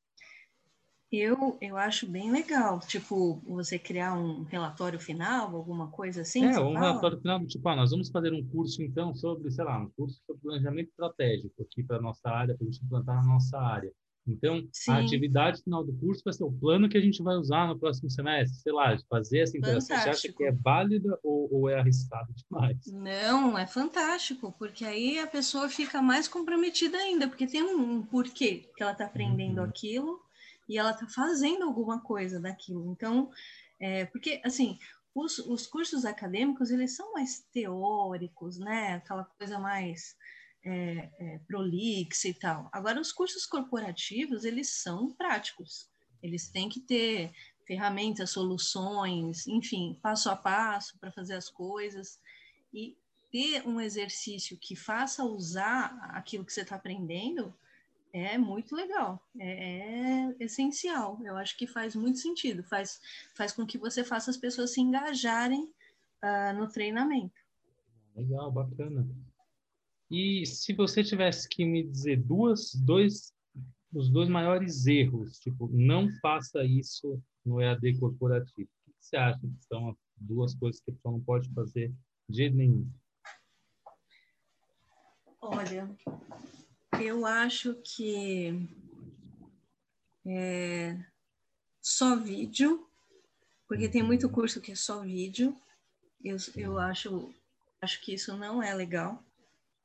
Eu, 1.16 1.60
eu 1.62 1.78
acho 1.78 2.10
bem 2.10 2.32
legal, 2.32 2.80
tipo, 2.80 3.40
você 3.46 3.78
criar 3.78 4.16
um 4.16 4.42
relatório 4.46 5.00
final, 5.00 5.56
alguma 5.56 5.92
coisa 5.92 6.22
assim? 6.22 6.44
É, 6.44 6.60
um 6.60 6.74
fala? 6.74 6.80
relatório 6.80 7.22
final, 7.22 7.46
tipo, 7.46 7.70
ah, 7.70 7.76
nós 7.76 7.92
vamos 7.92 8.10
fazer 8.10 8.34
um 8.34 8.44
curso, 8.48 8.82
então, 8.82 9.14
sobre, 9.14 9.52
sei 9.52 9.64
lá, 9.64 9.78
um 9.78 9.92
curso 9.92 10.20
sobre 10.26 10.42
planejamento 10.42 10.90
estratégico 10.90 11.62
aqui 11.62 11.84
para 11.84 12.02
nossa 12.02 12.28
área, 12.28 12.56
para 12.56 12.66
a 12.66 12.72
gente 12.72 12.84
implantar 12.84 13.18
na 13.18 13.32
nossa 13.32 13.60
área. 13.60 13.94
Então, 14.26 14.66
Sim. 14.72 14.92
a 14.92 15.00
atividade 15.00 15.62
final 15.62 15.84
do 15.84 15.94
curso 15.94 16.22
vai 16.24 16.34
ser 16.34 16.46
o 16.46 16.52
plano 16.52 16.88
que 16.88 16.98
a 16.98 17.02
gente 17.02 17.22
vai 17.22 17.36
usar 17.36 17.68
no 17.68 17.78
próximo 17.78 18.10
semestre, 18.10 18.58
sei 18.62 18.72
lá, 18.72 18.98
fazer 19.10 19.40
essa 19.40 19.58
interação. 19.58 19.98
Fantástico. 19.98 20.22
Você 20.22 20.28
acha 20.28 20.38
que 20.38 20.44
é 20.46 20.52
válida 20.52 21.20
ou, 21.22 21.54
ou, 21.54 21.70
é 21.70 21.80
arriscado 21.80 22.34
demais? 22.34 22.78
Não, 22.88 23.58
é 23.58 23.68
fantástico, 23.68 24.56
porque 24.58 24.86
aí 24.86 25.20
a 25.20 25.28
pessoa 25.28 25.68
fica 25.68 26.02
mais 26.02 26.28
comprometida 26.28 26.98
ainda, 26.98 27.28
porque 27.28 27.46
tem 27.46 27.64
um, 27.64 28.02
porquê 28.02 28.70
que 28.76 28.82
ela 28.82 28.94
está 28.94 29.06
aprendendo 29.06 29.60
uhum. 29.60 29.66
aquilo 29.66 30.22
e 30.70 30.78
ela 30.78 30.92
está 30.92 31.06
fazendo 31.08 31.64
alguma 31.66 32.00
coisa 32.00 32.40
daquilo. 32.40 32.92
Então, 32.94 33.30
é, 33.78 34.06
porque, 34.06 34.42
assim, 34.46 34.78
os, 35.14 35.38
os 35.40 35.68
cursos 35.68 36.06
acadêmicos, 36.06 36.72
eles 36.72 36.96
são 36.96 37.12
mais 37.12 37.46
teóricos, 37.52 38.58
né? 38.58 38.94
Aquela 38.94 39.26
coisa 39.38 39.60
mais 39.60 40.16
é, 40.64 41.10
é, 41.20 41.40
prolixa 41.48 42.28
e 42.28 42.34
tal. 42.34 42.70
Agora, 42.72 43.00
os 43.00 43.12
cursos 43.12 43.46
corporativos, 43.46 44.46
eles 44.46 44.70
são 44.70 45.12
práticos. 45.14 45.90
Eles 46.22 46.50
têm 46.50 46.70
que 46.70 46.80
ter 46.80 47.32
ferramentas, 47.66 48.30
soluções, 48.30 49.48
enfim, 49.48 50.00
passo 50.02 50.30
a 50.30 50.36
passo 50.36 50.98
para 51.00 51.12
fazer 51.12 51.34
as 51.34 51.50
coisas. 51.50 52.20
E 52.74 52.98
ter 53.32 53.68
um 53.68 53.82
exercício 53.82 54.58
que 54.58 54.76
faça 54.76 55.24
usar 55.24 55.98
aquilo 56.14 56.46
que 56.46 56.54
você 56.54 56.62
está 56.62 56.76
aprendendo 56.76 57.54
é 58.14 58.38
muito 58.38 58.76
legal, 58.76 59.20
é, 59.40 59.50
é, 59.50 60.36
essencial. 60.40 61.20
Eu 61.24 61.36
acho 61.36 61.58
que 61.58 61.66
faz 61.66 61.96
muito 61.96 62.20
sentido, 62.20 62.64
faz, 62.64 63.02
faz 63.34 63.52
com 63.52 63.66
que 63.66 63.78
você 63.78 64.04
faça 64.04 64.30
as 64.30 64.38
pessoas 64.38 64.72
se 64.72 64.80
engajarem 64.80 65.64
uh, 65.64 66.54
no 66.56 66.70
treinamento. 66.70 67.42
Legal, 68.16 68.52
bacana. 68.52 69.08
E 70.10 70.46
se 70.46 70.74
você 70.74 71.04
tivesse 71.04 71.48
que 71.50 71.66
me 71.66 71.84
dizer 71.84 72.22
duas, 72.22 72.74
dois, 72.76 73.34
os 73.94 74.10
dois 74.10 74.30
maiores 74.30 74.86
erros, 74.86 75.40
tipo, 75.40 75.68
não 75.72 76.10
faça 76.22 76.64
isso 76.64 77.22
no 77.46 77.62
EAD 77.62 78.00
corporativo, 78.00 78.70
o 78.88 78.92
que 78.92 78.96
você 79.00 79.18
acha 79.18 79.40
que 79.40 79.66
são 79.66 79.90
as 79.90 79.98
duas 80.18 80.54
coisas 80.56 80.82
que 80.82 80.92
a 80.92 80.94
pessoa 80.94 81.14
não 81.14 81.22
pode 81.22 81.50
fazer 81.54 81.94
de 82.30 82.50
nenhum? 82.50 82.90
Olha, 85.42 85.90
eu 87.02 87.26
acho 87.26 87.76
que 87.84 88.68
é, 90.26 90.98
só 91.82 92.16
vídeo, 92.16 92.88
porque 93.68 93.90
tem 93.90 94.02
muito 94.02 94.30
curso 94.30 94.62
que 94.62 94.72
é 94.72 94.76
só 94.76 95.02
vídeo. 95.02 95.56
Eu, 96.24 96.38
eu 96.56 96.80
acho, 96.80 97.34
acho 97.82 98.02
que 98.02 98.14
isso 98.14 98.38
não 98.38 98.64
é 98.64 98.74
legal. 98.74 99.22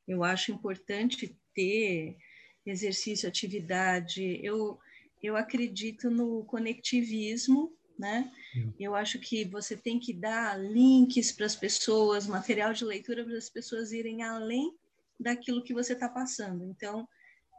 Eu 0.09 0.25
acho 0.25 0.51
importante 0.51 1.37
ter 1.55 2.16
exercício, 2.64 3.29
atividade. 3.29 4.40
Eu, 4.42 4.79
eu 5.23 5.37
acredito 5.37 6.11
no 6.11 6.44
conectivismo, 6.47 7.77
né? 7.99 8.33
Eu 8.79 8.94
acho 8.94 9.18
que 9.18 9.44
você 9.44 9.77
tem 9.77 10.01
que 10.01 10.14
dar 10.14 10.59
links 10.59 11.31
para 11.31 11.44
as 11.44 11.55
pessoas, 11.55 12.27
material 12.27 12.73
de 12.73 12.85
leitura 12.85 13.25
para 13.25 13.37
as 13.37 13.51
pessoas 13.51 13.92
irem 13.92 14.23
além 14.23 14.75
daquilo 15.21 15.62
que 15.62 15.75
você 15.75 15.92
está 15.92 16.09
passando. 16.09 16.64
Então, 16.64 17.07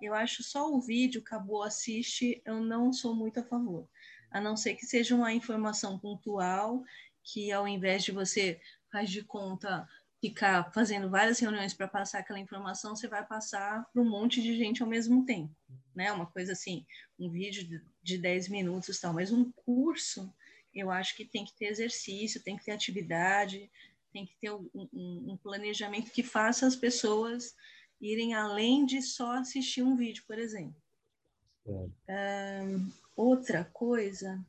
eu 0.02 0.14
acho 0.14 0.42
só 0.44 0.72
o 0.72 0.82
vídeo, 0.82 1.22
acabou, 1.22 1.62
assiste, 1.62 2.42
eu 2.46 2.62
não 2.62 2.92
sou 2.92 3.14
muito 3.14 3.40
a 3.40 3.44
favor. 3.44 3.88
A 4.32 4.40
não 4.40 4.56
ser 4.56 4.76
que 4.76 4.86
seja 4.86 5.16
uma 5.16 5.34
informação 5.34 6.00
pontual, 6.00 6.84
que 7.24 7.52
ao 7.52 7.68
invés 7.68 8.04
de 8.04 8.12
você 8.12 8.60
faz 8.92 9.10
de 9.10 9.24
conta 9.24 9.88
ficar 10.22 10.72
fazendo 10.74 11.10
várias 11.10 11.40
reuniões 11.40 11.74
para 11.74 11.88
passar 11.88 12.20
aquela 12.20 12.40
informação, 12.40 12.96
você 12.96 13.08
vai 13.08 13.26
passar 13.26 13.86
para 13.92 14.02
um 14.02 14.10
monte 14.10 14.42
de 14.42 14.58
gente 14.58 14.84
ao 14.84 14.90
mesmo 14.90 15.26
tempo, 15.26 15.56
né? 15.96 16.12
Uma 16.12 16.26
coisa 16.26 16.52
assim, 16.52 16.86
um 17.18 17.30
vídeo 17.30 17.82
de 18.04 18.18
10 18.18 18.50
minutos 18.50 19.00
tal, 19.00 19.14
mas 19.14 19.32
um 19.32 19.52
curso, 19.52 20.34
eu 20.74 20.92
acho 20.92 21.16
que 21.16 21.26
tem 21.26 21.46
que 21.46 21.56
ter 21.56 21.68
exercício, 21.68 22.44
tem 22.44 22.58
que 22.58 22.66
ter 22.66 22.72
atividade, 22.72 23.72
tem 24.12 24.26
que 24.26 24.36
ter 24.42 24.52
um, 24.52 24.70
um, 24.76 25.32
um 25.32 25.38
planejamento 25.38 26.12
que 26.12 26.24
faça 26.24 26.68
as 26.68 26.76
pessoas 26.76 27.56
irem 28.02 28.34
além 28.34 28.86
de 28.86 29.02
só 29.02 29.38
assistir 29.38 29.84
um 29.84 29.96
vídeo, 29.96 30.24
por 30.28 30.38
exemplo. 30.38 30.76
Um, 31.66 32.92
outra 33.16 33.64
coisa 33.66 34.44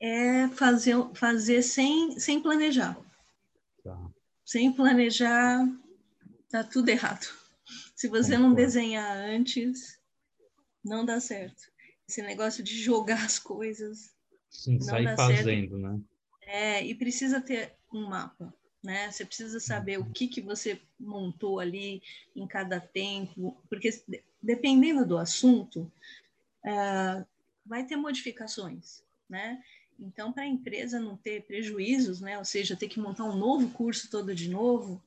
é 0.00 0.48
fazer, 0.48 0.94
fazer 1.14 1.62
sem, 1.62 2.18
sem 2.18 2.40
planejar. 2.40 2.96
Sem 4.48 4.72
planejar, 4.72 5.68
tá 6.48 6.64
tudo 6.64 6.88
errado. 6.88 7.26
Se 7.94 8.08
você 8.08 8.38
não 8.38 8.54
desenhar 8.54 9.14
antes, 9.14 10.00
não 10.82 11.04
dá 11.04 11.20
certo. 11.20 11.70
Esse 12.08 12.22
negócio 12.22 12.64
de 12.64 12.74
jogar 12.82 13.22
as 13.26 13.38
coisas. 13.38 14.14
Sim, 14.48 14.80
sair 14.80 15.14
fazendo, 15.14 15.44
certo. 15.44 15.76
né? 15.76 16.00
É, 16.40 16.82
e 16.82 16.94
precisa 16.94 17.42
ter 17.42 17.74
um 17.92 18.08
mapa, 18.08 18.54
né? 18.82 19.12
Você 19.12 19.22
precisa 19.26 19.60
saber 19.60 19.98
o 19.98 20.10
que, 20.12 20.26
que 20.26 20.40
você 20.40 20.80
montou 20.98 21.60
ali 21.60 22.02
em 22.34 22.46
cada 22.46 22.80
tempo, 22.80 23.54
porque 23.68 23.90
dependendo 24.42 25.04
do 25.04 25.18
assunto, 25.18 25.92
uh, 26.64 27.26
vai 27.66 27.84
ter 27.84 27.96
modificações, 27.96 29.04
né? 29.28 29.62
Então, 29.98 30.32
para 30.32 30.44
a 30.44 30.48
empresa 30.48 31.00
não 31.00 31.16
ter 31.16 31.42
prejuízos, 31.42 32.20
né, 32.20 32.38
ou 32.38 32.44
seja, 32.44 32.76
ter 32.76 32.88
que 32.88 33.00
montar 33.00 33.24
um 33.24 33.36
novo 33.36 33.68
curso 33.70 34.08
todo 34.10 34.34
de 34.34 34.48
novo, 34.48 35.02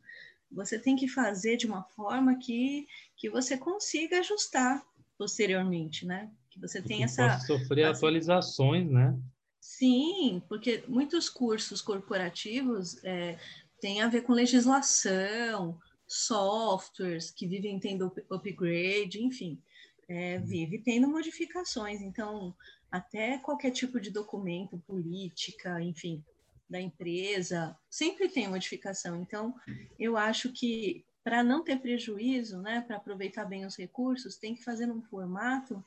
você 0.51 0.77
tem 0.77 0.95
que 0.95 1.07
fazer 1.07 1.55
de 1.55 1.65
uma 1.65 1.83
forma 1.83 2.35
que, 2.35 2.85
que 3.15 3.29
você 3.29 3.57
consiga 3.57 4.19
ajustar 4.19 4.85
posteriormente, 5.17 6.05
né? 6.05 6.29
que 6.51 6.59
você 6.59 6.81
tem 6.81 7.03
essa... 7.03 7.39
Sofrer 7.39 7.85
essa... 7.85 7.97
atualizações, 7.97 8.89
né? 8.91 9.17
Sim, 9.59 10.41
porque 10.49 10.83
muitos 10.87 11.29
cursos 11.29 11.81
corporativos 11.81 13.01
é, 13.03 13.39
têm 13.79 14.01
a 14.01 14.09
ver 14.09 14.23
com 14.23 14.33
legislação, 14.33 15.79
softwares 16.05 17.31
que 17.31 17.47
vivem 17.47 17.79
tendo 17.79 18.11
upgrade, 18.29 19.23
enfim, 19.23 19.61
é, 20.09 20.37
uhum. 20.37 20.45
vive 20.45 20.79
tendo 20.79 21.07
modificações. 21.07 22.01
Então, 22.01 22.53
até 22.91 23.37
qualquer 23.37 23.71
tipo 23.71 23.99
de 23.99 24.11
documento, 24.11 24.77
política, 24.85 25.81
enfim, 25.81 26.23
da 26.69 26.79
empresa, 26.79 27.77
sempre 27.89 28.29
tem 28.29 28.47
modificação. 28.47 29.21
Então, 29.21 29.55
eu 29.97 30.17
acho 30.17 30.51
que 30.51 31.05
para 31.23 31.43
não 31.43 31.63
ter 31.63 31.79
prejuízo, 31.79 32.61
né, 32.61 32.81
para 32.81 32.97
aproveitar 32.97 33.45
bem 33.45 33.65
os 33.65 33.75
recursos, 33.75 34.37
tem 34.37 34.55
que 34.55 34.63
fazer 34.63 34.87
num 34.87 35.01
formato 35.01 35.83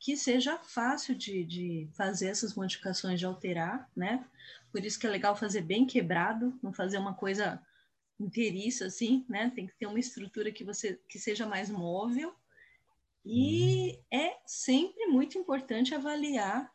que 0.00 0.16
seja 0.16 0.58
fácil 0.58 1.14
de, 1.14 1.44
de 1.44 1.88
fazer 1.94 2.28
essas 2.28 2.54
modificações, 2.54 3.18
de 3.18 3.24
alterar, 3.24 3.88
né? 3.96 4.22
Por 4.70 4.84
isso 4.84 4.98
que 4.98 5.06
é 5.06 5.10
legal 5.10 5.34
fazer 5.34 5.62
bem 5.62 5.86
quebrado, 5.86 6.58
não 6.62 6.74
fazer 6.74 6.98
uma 6.98 7.14
coisa 7.14 7.62
inteiriça, 8.20 8.86
assim, 8.86 9.24
né? 9.28 9.50
Tem 9.54 9.66
que 9.66 9.74
ter 9.78 9.86
uma 9.86 9.98
estrutura 9.98 10.52
que 10.52 10.62
você 10.62 11.00
que 11.08 11.18
seja 11.18 11.46
mais 11.46 11.70
móvel. 11.70 12.34
E 13.24 13.98
é 14.10 14.36
sempre 14.46 15.06
muito 15.06 15.38
importante 15.38 15.94
avaliar 15.94 16.70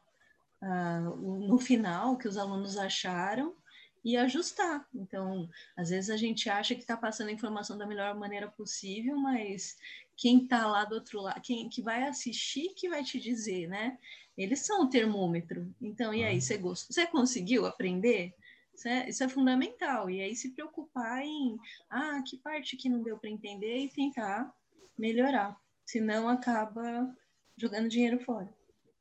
uh, 0.63 1.15
no 1.47 1.59
final 1.59 2.13
o 2.13 2.17
que 2.17 2.27
os 2.27 2.37
alunos 2.37 2.77
acharam 2.77 3.55
e 4.03 4.17
ajustar. 4.17 4.87
Então, 4.93 5.49
às 5.77 5.89
vezes 5.89 6.09
a 6.09 6.17
gente 6.17 6.49
acha 6.49 6.73
que 6.73 6.81
está 6.81 6.97
passando 6.97 7.27
a 7.27 7.33
informação 7.33 7.77
da 7.77 7.85
melhor 7.85 8.15
maneira 8.15 8.47
possível, 8.47 9.17
mas 9.17 9.77
quem 10.15 10.43
está 10.43 10.65
lá 10.67 10.85
do 10.85 10.95
outro 10.95 11.21
lado, 11.21 11.41
quem 11.41 11.69
que 11.69 11.81
vai 11.81 12.03
assistir, 12.03 12.73
que 12.75 12.89
vai 12.89 13.03
te 13.03 13.19
dizer, 13.19 13.67
né? 13.67 13.97
Eles 14.37 14.65
são 14.65 14.83
o 14.83 14.89
termômetro. 14.89 15.73
Então, 15.81 16.13
e 16.13 16.23
aí, 16.23 16.41
você 16.41 16.57
gostou? 16.57 16.93
Você 16.93 17.05
conseguiu 17.05 17.65
aprender? 17.65 18.33
Isso 18.73 18.87
é, 18.87 19.09
isso 19.09 19.23
é, 19.23 19.27
fundamental. 19.27 20.09
E 20.09 20.21
aí 20.21 20.33
se 20.35 20.51
preocupar 20.51 21.21
em, 21.21 21.57
ah, 21.89 22.21
que 22.25 22.37
parte 22.37 22.77
que 22.77 22.87
não 22.87 23.03
deu 23.03 23.17
para 23.17 23.29
entender 23.29 23.77
e 23.77 23.89
tentar 23.89 24.53
melhorar. 24.97 25.59
Senão 25.89 26.29
acaba 26.29 27.11
jogando 27.57 27.89
dinheiro 27.89 28.19
fora. 28.19 28.47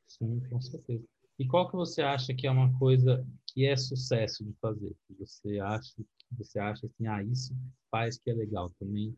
Sim, 0.06 0.40
com 0.48 0.58
certeza. 0.58 1.04
E 1.38 1.46
qual 1.46 1.68
que 1.68 1.76
você 1.76 2.00
acha 2.00 2.32
que 2.32 2.46
é 2.46 2.50
uma 2.50 2.76
coisa 2.78 3.26
que 3.46 3.66
é 3.66 3.76
sucesso 3.76 4.42
de 4.42 4.54
fazer? 4.54 4.96
Que 5.06 5.12
você 5.12 5.60
acha, 5.60 5.92
você 6.32 6.58
acha 6.58 6.86
assim, 6.86 7.06
ah, 7.06 7.22
isso 7.22 7.54
faz 7.90 8.16
que 8.16 8.30
é 8.30 8.32
legal, 8.32 8.70
também 8.80 9.14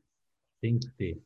tem 0.61 0.81
que 0.81 0.91
ter. 0.97 1.23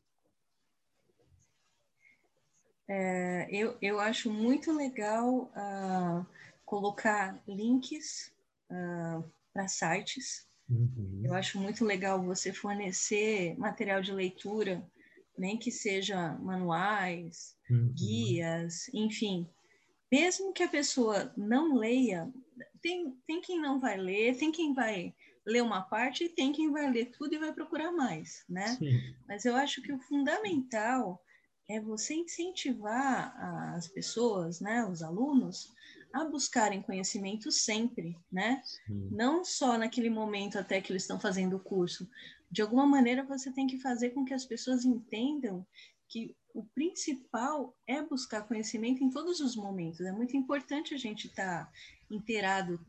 É, 2.87 3.47
eu, 3.49 3.75
eu 3.81 3.99
acho 3.99 4.31
muito 4.31 4.71
legal 4.71 5.45
uh, 5.45 6.23
colocar 6.63 7.41
links 7.47 8.31
uh, 8.69 8.75
ah, 8.75 9.23
para 9.51 9.67
sites. 9.67 10.47
Uhum. 10.69 11.23
Eu 11.23 11.33
acho 11.33 11.59
muito 11.59 11.83
legal 11.83 12.21
você 12.21 12.53
fornecer 12.53 13.57
material 13.57 13.99
de 13.99 14.11
leitura, 14.11 14.87
nem 15.37 15.57
que 15.57 15.71
seja 15.71 16.33
manuais, 16.39 17.55
uhum. 17.69 17.93
guias, 17.93 18.87
enfim. 18.93 19.47
Mesmo 20.11 20.53
que 20.53 20.63
a 20.63 20.67
pessoa 20.67 21.33
não 21.35 21.75
leia, 21.75 22.31
tem, 22.81 23.11
tem 23.27 23.41
quem 23.41 23.59
não 23.59 23.79
vai 23.79 23.97
ler, 23.97 24.37
tem 24.37 24.51
quem 24.51 24.73
vai 24.73 25.13
ler 25.45 25.61
uma 25.61 25.81
parte 25.81 26.23
e 26.23 26.29
tem 26.29 26.51
quem 26.51 26.71
vai 26.71 26.89
ler 26.91 27.11
tudo 27.11 27.35
e 27.35 27.39
vai 27.39 27.53
procurar 27.53 27.91
mais, 27.91 28.43
né? 28.49 28.67
Sim. 28.77 28.99
Mas 29.27 29.45
eu 29.45 29.55
acho 29.55 29.81
que 29.81 29.91
o 29.91 29.99
fundamental 29.99 31.21
é 31.69 31.79
você 31.79 32.13
incentivar 32.13 33.35
as 33.75 33.87
pessoas, 33.87 34.59
né, 34.59 34.85
os 34.85 35.01
alunos, 35.01 35.73
a 36.13 36.23
buscarem 36.23 36.81
conhecimento 36.81 37.51
sempre, 37.51 38.17
né? 38.31 38.61
Sim. 38.63 39.09
Não 39.11 39.43
só 39.43 39.77
naquele 39.77 40.09
momento 40.09 40.57
até 40.57 40.79
que 40.79 40.91
eles 40.91 41.03
estão 41.03 41.19
fazendo 41.19 41.57
o 41.57 41.59
curso. 41.59 42.09
De 42.51 42.61
alguma 42.61 42.85
maneira 42.85 43.23
você 43.23 43.51
tem 43.51 43.67
que 43.67 43.79
fazer 43.79 44.11
com 44.11 44.25
que 44.25 44.33
as 44.33 44.45
pessoas 44.45 44.85
entendam 44.85 45.65
que 46.07 46.35
o 46.53 46.63
principal 46.63 47.75
é 47.85 48.01
buscar 48.01 48.47
conhecimento 48.47 49.03
em 49.03 49.09
todos 49.09 49.39
os 49.39 49.55
momentos. 49.55 50.01
É 50.01 50.11
muito 50.11 50.37
importante 50.37 50.93
a 50.93 50.97
gente 50.97 51.27
estar 51.27 51.65
tá 51.65 51.71
inteirado. 52.09 52.79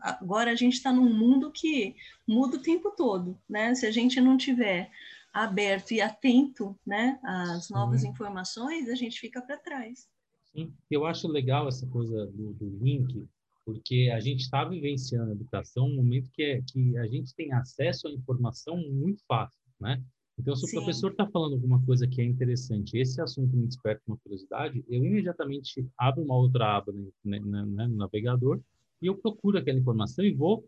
Agora 0.00 0.50
a 0.50 0.54
gente 0.54 0.74
está 0.74 0.92
num 0.92 1.12
mundo 1.12 1.50
que 1.50 1.94
muda 2.26 2.56
o 2.56 2.62
tempo 2.62 2.90
todo, 2.92 3.38
né? 3.48 3.74
Se 3.74 3.84
a 3.86 3.90
gente 3.90 4.20
não 4.20 4.38
tiver 4.38 4.90
aberto 5.32 5.92
e 5.92 6.00
atento, 6.00 6.76
né, 6.84 7.18
às 7.22 7.70
novas 7.70 8.02
informações, 8.02 8.88
a 8.88 8.94
gente 8.94 9.20
fica 9.20 9.40
para 9.40 9.56
trás. 9.56 10.08
Sim, 10.52 10.72
eu 10.90 11.06
acho 11.06 11.28
legal 11.28 11.68
essa 11.68 11.86
coisa 11.86 12.26
do, 12.26 12.52
do 12.54 12.78
link, 12.82 13.28
porque 13.72 14.10
a 14.12 14.18
gente 14.18 14.40
está 14.40 14.64
vivenciando 14.64 15.30
a 15.30 15.34
educação 15.34 15.86
um 15.86 15.94
momento 15.94 16.28
que, 16.32 16.42
é, 16.42 16.60
que 16.62 16.96
a 16.98 17.06
gente 17.06 17.32
tem 17.34 17.52
acesso 17.52 18.08
à 18.08 18.10
informação 18.10 18.76
muito 18.76 19.22
fácil, 19.26 19.60
né? 19.80 20.02
Então, 20.38 20.56
se 20.56 20.64
o 20.64 20.68
Sim. 20.68 20.76
professor 20.76 21.10
está 21.10 21.26
falando 21.26 21.52
alguma 21.52 21.84
coisa 21.84 22.08
que 22.08 22.20
é 22.20 22.24
interessante, 22.24 22.96
esse 22.96 23.20
assunto 23.20 23.54
me 23.54 23.66
desperta 23.66 24.02
uma 24.06 24.16
curiosidade, 24.16 24.82
eu 24.88 25.04
imediatamente 25.04 25.86
abro 25.98 26.22
uma 26.22 26.34
outra 26.34 26.78
aba 26.78 26.92
né, 26.92 27.38
né, 27.38 27.40
né, 27.40 27.86
no 27.86 27.96
navegador 27.96 28.58
e 29.02 29.06
eu 29.06 29.16
procuro 29.16 29.58
aquela 29.58 29.78
informação 29.78 30.24
e 30.24 30.32
vou 30.32 30.66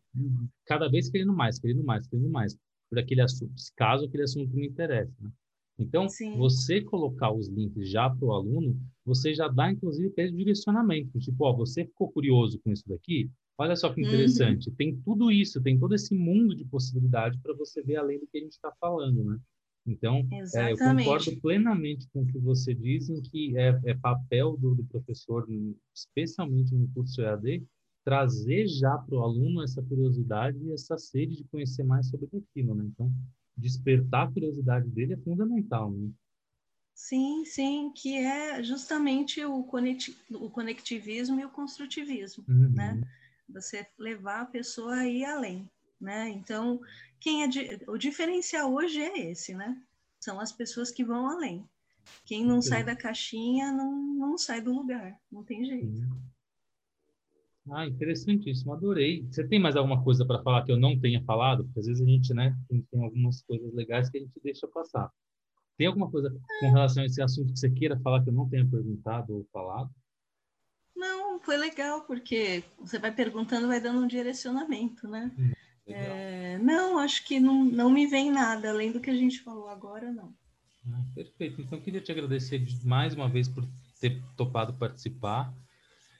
cada 0.66 0.88
vez 0.88 1.08
querendo 1.08 1.32
mais, 1.32 1.58
querendo 1.58 1.82
mais, 1.82 2.06
querendo 2.06 2.28
mais, 2.28 2.56
por 2.90 2.98
aquele 2.98 3.22
assunto, 3.22 3.54
caso 3.74 4.04
aquele 4.04 4.24
assunto 4.24 4.54
me 4.54 4.66
interesse. 4.66 5.12
Né? 5.20 5.30
Então, 5.78 6.08
Sim. 6.08 6.36
você 6.36 6.80
colocar 6.80 7.32
os 7.32 7.48
links 7.48 7.90
já 7.90 8.08
para 8.08 8.24
o 8.24 8.32
aluno, 8.32 8.78
você 9.04 9.34
já 9.34 9.48
dá, 9.48 9.70
inclusive, 9.72 10.12
esse 10.16 10.34
direcionamento. 10.34 11.18
Tipo, 11.18 11.44
ó, 11.44 11.52
você 11.52 11.84
ficou 11.84 12.10
curioso 12.10 12.60
com 12.62 12.70
isso 12.70 12.84
daqui? 12.88 13.30
Olha 13.58 13.76
só 13.76 13.92
que 13.92 14.00
uhum. 14.02 14.08
interessante. 14.08 14.68
Uhum. 14.68 14.76
Tem 14.76 14.96
tudo 15.04 15.30
isso, 15.30 15.62
tem 15.62 15.78
todo 15.78 15.94
esse 15.94 16.14
mundo 16.14 16.54
de 16.54 16.64
possibilidade 16.64 17.38
para 17.42 17.54
você 17.54 17.82
ver 17.82 17.96
além 17.96 18.18
do 18.18 18.26
que 18.26 18.38
a 18.38 18.40
gente 18.40 18.52
está 18.52 18.72
falando, 18.80 19.24
né? 19.24 19.38
Então, 19.84 20.22
é, 20.54 20.72
eu 20.72 20.78
concordo 20.78 21.40
plenamente 21.40 22.08
com 22.12 22.22
o 22.22 22.26
que 22.26 22.38
você 22.38 22.72
diz, 22.72 23.08
em 23.08 23.20
que 23.20 23.56
é, 23.58 23.80
é 23.84 23.94
papel 23.94 24.56
do, 24.56 24.76
do, 24.76 24.84
professor, 24.84 25.44
especialmente 25.92 26.72
no 26.72 26.88
curso 26.94 27.20
EAD, 27.20 27.64
trazer 28.04 28.68
já 28.68 28.96
para 28.96 29.16
o 29.16 29.22
aluno 29.22 29.62
essa 29.62 29.82
curiosidade 29.82 30.58
e 30.62 30.72
essa 30.72 30.96
sede 30.96 31.36
de 31.36 31.44
conhecer 31.44 31.82
mais 31.82 32.08
sobre 32.08 32.28
aquilo, 32.36 32.74
né? 32.74 32.84
Então, 32.86 33.12
despertar 33.56 34.26
a 34.26 34.32
curiosidade 34.32 34.88
dele 34.88 35.14
é 35.14 35.18
fundamental, 35.18 35.90
né? 35.90 36.10
Sim, 36.94 37.44
sim, 37.44 37.92
que 37.94 38.16
é 38.16 38.62
justamente 38.62 39.44
o, 39.44 39.62
conect, 39.64 40.16
o 40.30 40.50
conectivismo 40.50 41.40
e 41.40 41.44
o 41.44 41.50
construtivismo, 41.50 42.44
uhum. 42.48 42.70
né? 42.70 43.00
Você 43.48 43.86
levar 43.98 44.42
a 44.42 44.46
pessoa 44.46 44.96
a 44.96 45.08
ir 45.08 45.24
além, 45.24 45.68
né? 46.00 46.28
Então, 46.28 46.80
quem 47.18 47.42
é 47.42 47.48
de, 47.48 47.80
o 47.88 47.96
diferencial 47.96 48.72
hoje 48.72 49.00
é 49.00 49.30
esse, 49.30 49.54
né? 49.54 49.80
São 50.20 50.38
as 50.38 50.52
pessoas 50.52 50.90
que 50.90 51.04
vão 51.04 51.26
além. 51.26 51.68
Quem 52.24 52.44
não 52.44 52.60
sai 52.60 52.84
da 52.84 52.96
caixinha 52.96 53.72
não, 53.72 53.92
não 54.14 54.38
sai 54.38 54.60
do 54.60 54.72
lugar, 54.72 55.18
não 55.30 55.44
tem 55.44 55.64
jeito. 55.64 55.86
Uhum. 55.86 56.20
Ah, 57.70 57.86
interessantíssimo, 57.86 58.72
adorei. 58.72 59.24
Você 59.30 59.46
tem 59.46 59.60
mais 59.60 59.76
alguma 59.76 60.02
coisa 60.02 60.26
para 60.26 60.42
falar 60.42 60.64
que 60.64 60.72
eu 60.72 60.78
não 60.78 60.98
tenha 60.98 61.22
falado? 61.24 61.64
Porque 61.64 61.80
às 61.80 61.86
vezes 61.86 62.02
a 62.02 62.06
gente, 62.06 62.34
né, 62.34 62.56
tem, 62.68 62.82
tem, 62.90 63.04
algumas 63.04 63.42
coisas 63.42 63.72
legais 63.72 64.10
que 64.10 64.18
a 64.18 64.20
gente 64.20 64.32
deixa 64.42 64.66
passar. 64.66 65.10
Tem 65.78 65.86
alguma 65.86 66.10
coisa 66.10 66.34
com 66.60 66.70
relação 66.70 67.02
a 67.02 67.06
esse 67.06 67.22
assunto 67.22 67.52
que 67.52 67.58
você 67.58 67.70
queira 67.70 67.98
falar 68.00 68.22
que 68.22 68.30
eu 68.30 68.34
não 68.34 68.48
tenha 68.48 68.68
perguntado 68.68 69.34
ou 69.34 69.46
falado? 69.52 69.90
Não, 70.94 71.40
foi 71.40 71.56
legal, 71.56 72.02
porque 72.02 72.64
você 72.78 72.98
vai 72.98 73.12
perguntando, 73.12 73.68
vai 73.68 73.80
dando 73.80 74.00
um 74.00 74.06
direcionamento, 74.06 75.08
né? 75.08 75.30
Hum, 75.38 75.52
é, 75.86 76.58
não, 76.58 76.98
acho 76.98 77.24
que 77.24 77.40
não, 77.40 77.64
não 77.64 77.90
me 77.90 78.06
vem 78.06 78.30
nada, 78.30 78.70
além 78.70 78.92
do 78.92 79.00
que 79.00 79.10
a 79.10 79.16
gente 79.16 79.40
falou 79.40 79.68
agora, 79.68 80.12
não. 80.12 80.34
Ah, 80.86 81.04
perfeito. 81.14 81.60
Então, 81.60 81.80
queria 81.80 82.00
te 82.00 82.10
agradecer 82.10 82.64
mais 82.84 83.14
uma 83.14 83.28
vez 83.28 83.48
por 83.48 83.64
ter 84.00 84.20
topado 84.36 84.74
participar. 84.74 85.54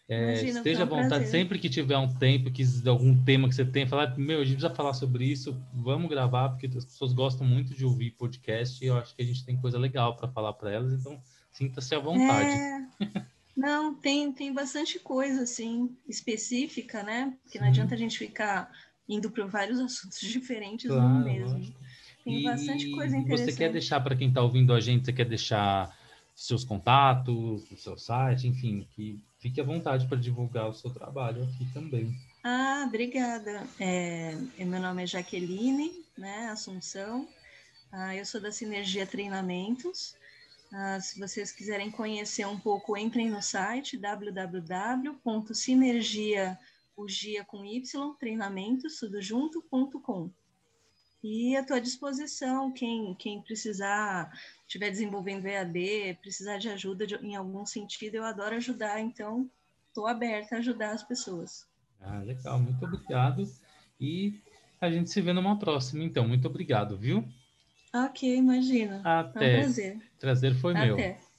É, 0.09 0.33
Imagina, 0.33 0.59
esteja 0.59 0.83
à 0.83 0.87
vontade, 0.87 1.09
prazer. 1.09 1.29
sempre 1.29 1.59
que 1.59 1.71
tiver 1.71 1.97
um 1.97 2.13
tempo, 2.13 2.51
que 2.51 2.65
algum 2.87 3.17
tema 3.25 3.49
que 3.49 3.55
você 3.55 3.65
tem, 3.65 3.87
falar, 3.87 4.17
meu, 4.19 4.41
a 4.41 4.45
gente 4.45 4.57
precisa 4.57 4.75
falar 4.75 4.95
sobre 4.95 5.25
isso, 5.25 5.57
vamos 5.73 6.11
gravar, 6.11 6.51
porque 6.51 6.67
as 6.67 6.85
pessoas 6.85 7.13
gostam 7.13 7.47
muito 7.47 7.75
de 7.75 7.85
ouvir 7.85 8.11
podcast 8.13 8.85
e 8.85 8.89
eu 8.89 8.97
acho 8.97 9.15
que 9.15 9.23
a 9.23 9.25
gente 9.25 9.45
tem 9.45 9.57
coisa 9.57 9.79
legal 9.79 10.17
para 10.17 10.29
falar 10.29 10.53
para 10.55 10.73
elas, 10.73 10.93
então 10.93 11.21
sinta-se 11.53 11.95
à 11.95 11.99
vontade. 11.99 12.51
É... 12.51 13.27
Não, 13.57 13.95
tem, 13.95 14.33
tem 14.33 14.53
bastante 14.53 14.99
coisa, 14.99 15.43
assim, 15.43 15.95
específica, 16.09 17.03
né? 17.03 17.37
Porque 17.43 17.61
não 17.61 17.69
adianta 17.69 17.95
a 17.95 17.99
gente 17.99 18.19
ficar 18.19 18.71
indo 19.09 19.31
para 19.31 19.47
vários 19.47 19.79
assuntos 19.81 20.21
diferentes 20.21 20.91
claro, 20.91 21.09
no 21.09 21.25
mesmo. 21.25 21.59
Lógico. 21.59 21.81
Tem 22.25 22.41
e 22.41 22.45
bastante 22.45 22.91
coisa 22.91 23.17
interessante. 23.17 23.51
Você 23.51 23.59
quer 23.59 23.73
deixar 23.73 24.01
para 24.01 24.17
quem 24.17 24.29
está 24.29 24.43
ouvindo 24.43 24.73
a 24.73 24.81
gente, 24.81 25.05
você 25.05 25.13
quer 25.13 25.27
deixar 25.27 25.97
seus 26.35 26.65
contatos, 26.65 27.71
o 27.71 27.77
seu 27.77 27.99
site, 27.99 28.47
enfim, 28.47 28.87
que 28.95 29.23
fique 29.43 29.61
à 29.61 29.65
vontade 29.65 30.07
para 30.07 30.17
divulgar 30.17 30.69
o 30.69 30.73
seu 30.73 30.91
trabalho 30.91 31.45
aqui 31.45 31.71
também. 31.75 32.17
Ah, 32.43 32.85
obrigada. 32.89 33.67
É, 33.79 34.35
meu 34.59 34.81
nome 34.81 35.03
é 35.03 35.07
Jaqueline, 35.07 36.03
né, 36.17 36.49
Assunção. 36.49 37.29
Ah, 37.91 38.17
eu 38.17 38.25
sou 38.25 38.41
da 38.41 38.51
Sinergia 38.51 39.07
Treinamentos 39.07 40.17
Uh, 40.73 41.01
se 41.03 41.21
vocês 41.21 41.53
quiserem 41.53 41.91
conhecer 41.91 42.47
um 42.47 42.59
pouco, 42.59 42.97
entrem 42.97 43.29
no 43.29 43.43
site 43.43 43.99
www.sinergia, 43.99 46.59
com 47.47 47.63
y, 47.63 47.83
treinamentos, 48.19 48.99
tudo 48.99 49.21
junto.com. 49.21 50.31
E 51.23 51.55
à 51.57 51.63
tua 51.63 51.79
disposição, 51.79 52.73
quem, 52.73 53.15
quem 53.17 53.43
precisar, 53.43 54.33
estiver 54.73 54.91
desenvolvendo 54.91 55.47
EAD, 55.47 56.19
precisar 56.23 56.57
de 56.57 56.71
ajuda 56.71 57.07
de, 57.07 57.15
em 57.17 57.37
algum 57.37 57.67
sentido, 57.67 58.15
eu 58.15 58.25
adoro 58.25 58.57
ajudar, 58.57 59.01
então 59.01 59.51
estou 59.89 60.07
aberta 60.07 60.57
a 60.57 60.59
ajudar 60.59 60.93
as 60.93 61.03
pessoas. 61.03 61.67
Ah, 62.01 62.21
legal, 62.21 62.59
muito 62.59 62.83
obrigado. 62.85 63.45
E 64.01 64.41
a 64.81 64.91
gente 64.91 65.11
se 65.11 65.21
vê 65.21 65.33
numa 65.33 65.59
próxima, 65.59 66.03
então. 66.03 66.27
Muito 66.27 66.49
obrigado, 66.49 66.97
viu? 66.97 67.29
Ok, 67.95 68.35
imagina. 68.35 69.03
Até. 69.05 69.33
Foi 69.33 69.47
um 69.47 69.61
prazer. 69.61 70.11
Prazer 70.19 70.55
foi 70.55 70.73
Até. 70.73 70.87
meu. 70.87 71.32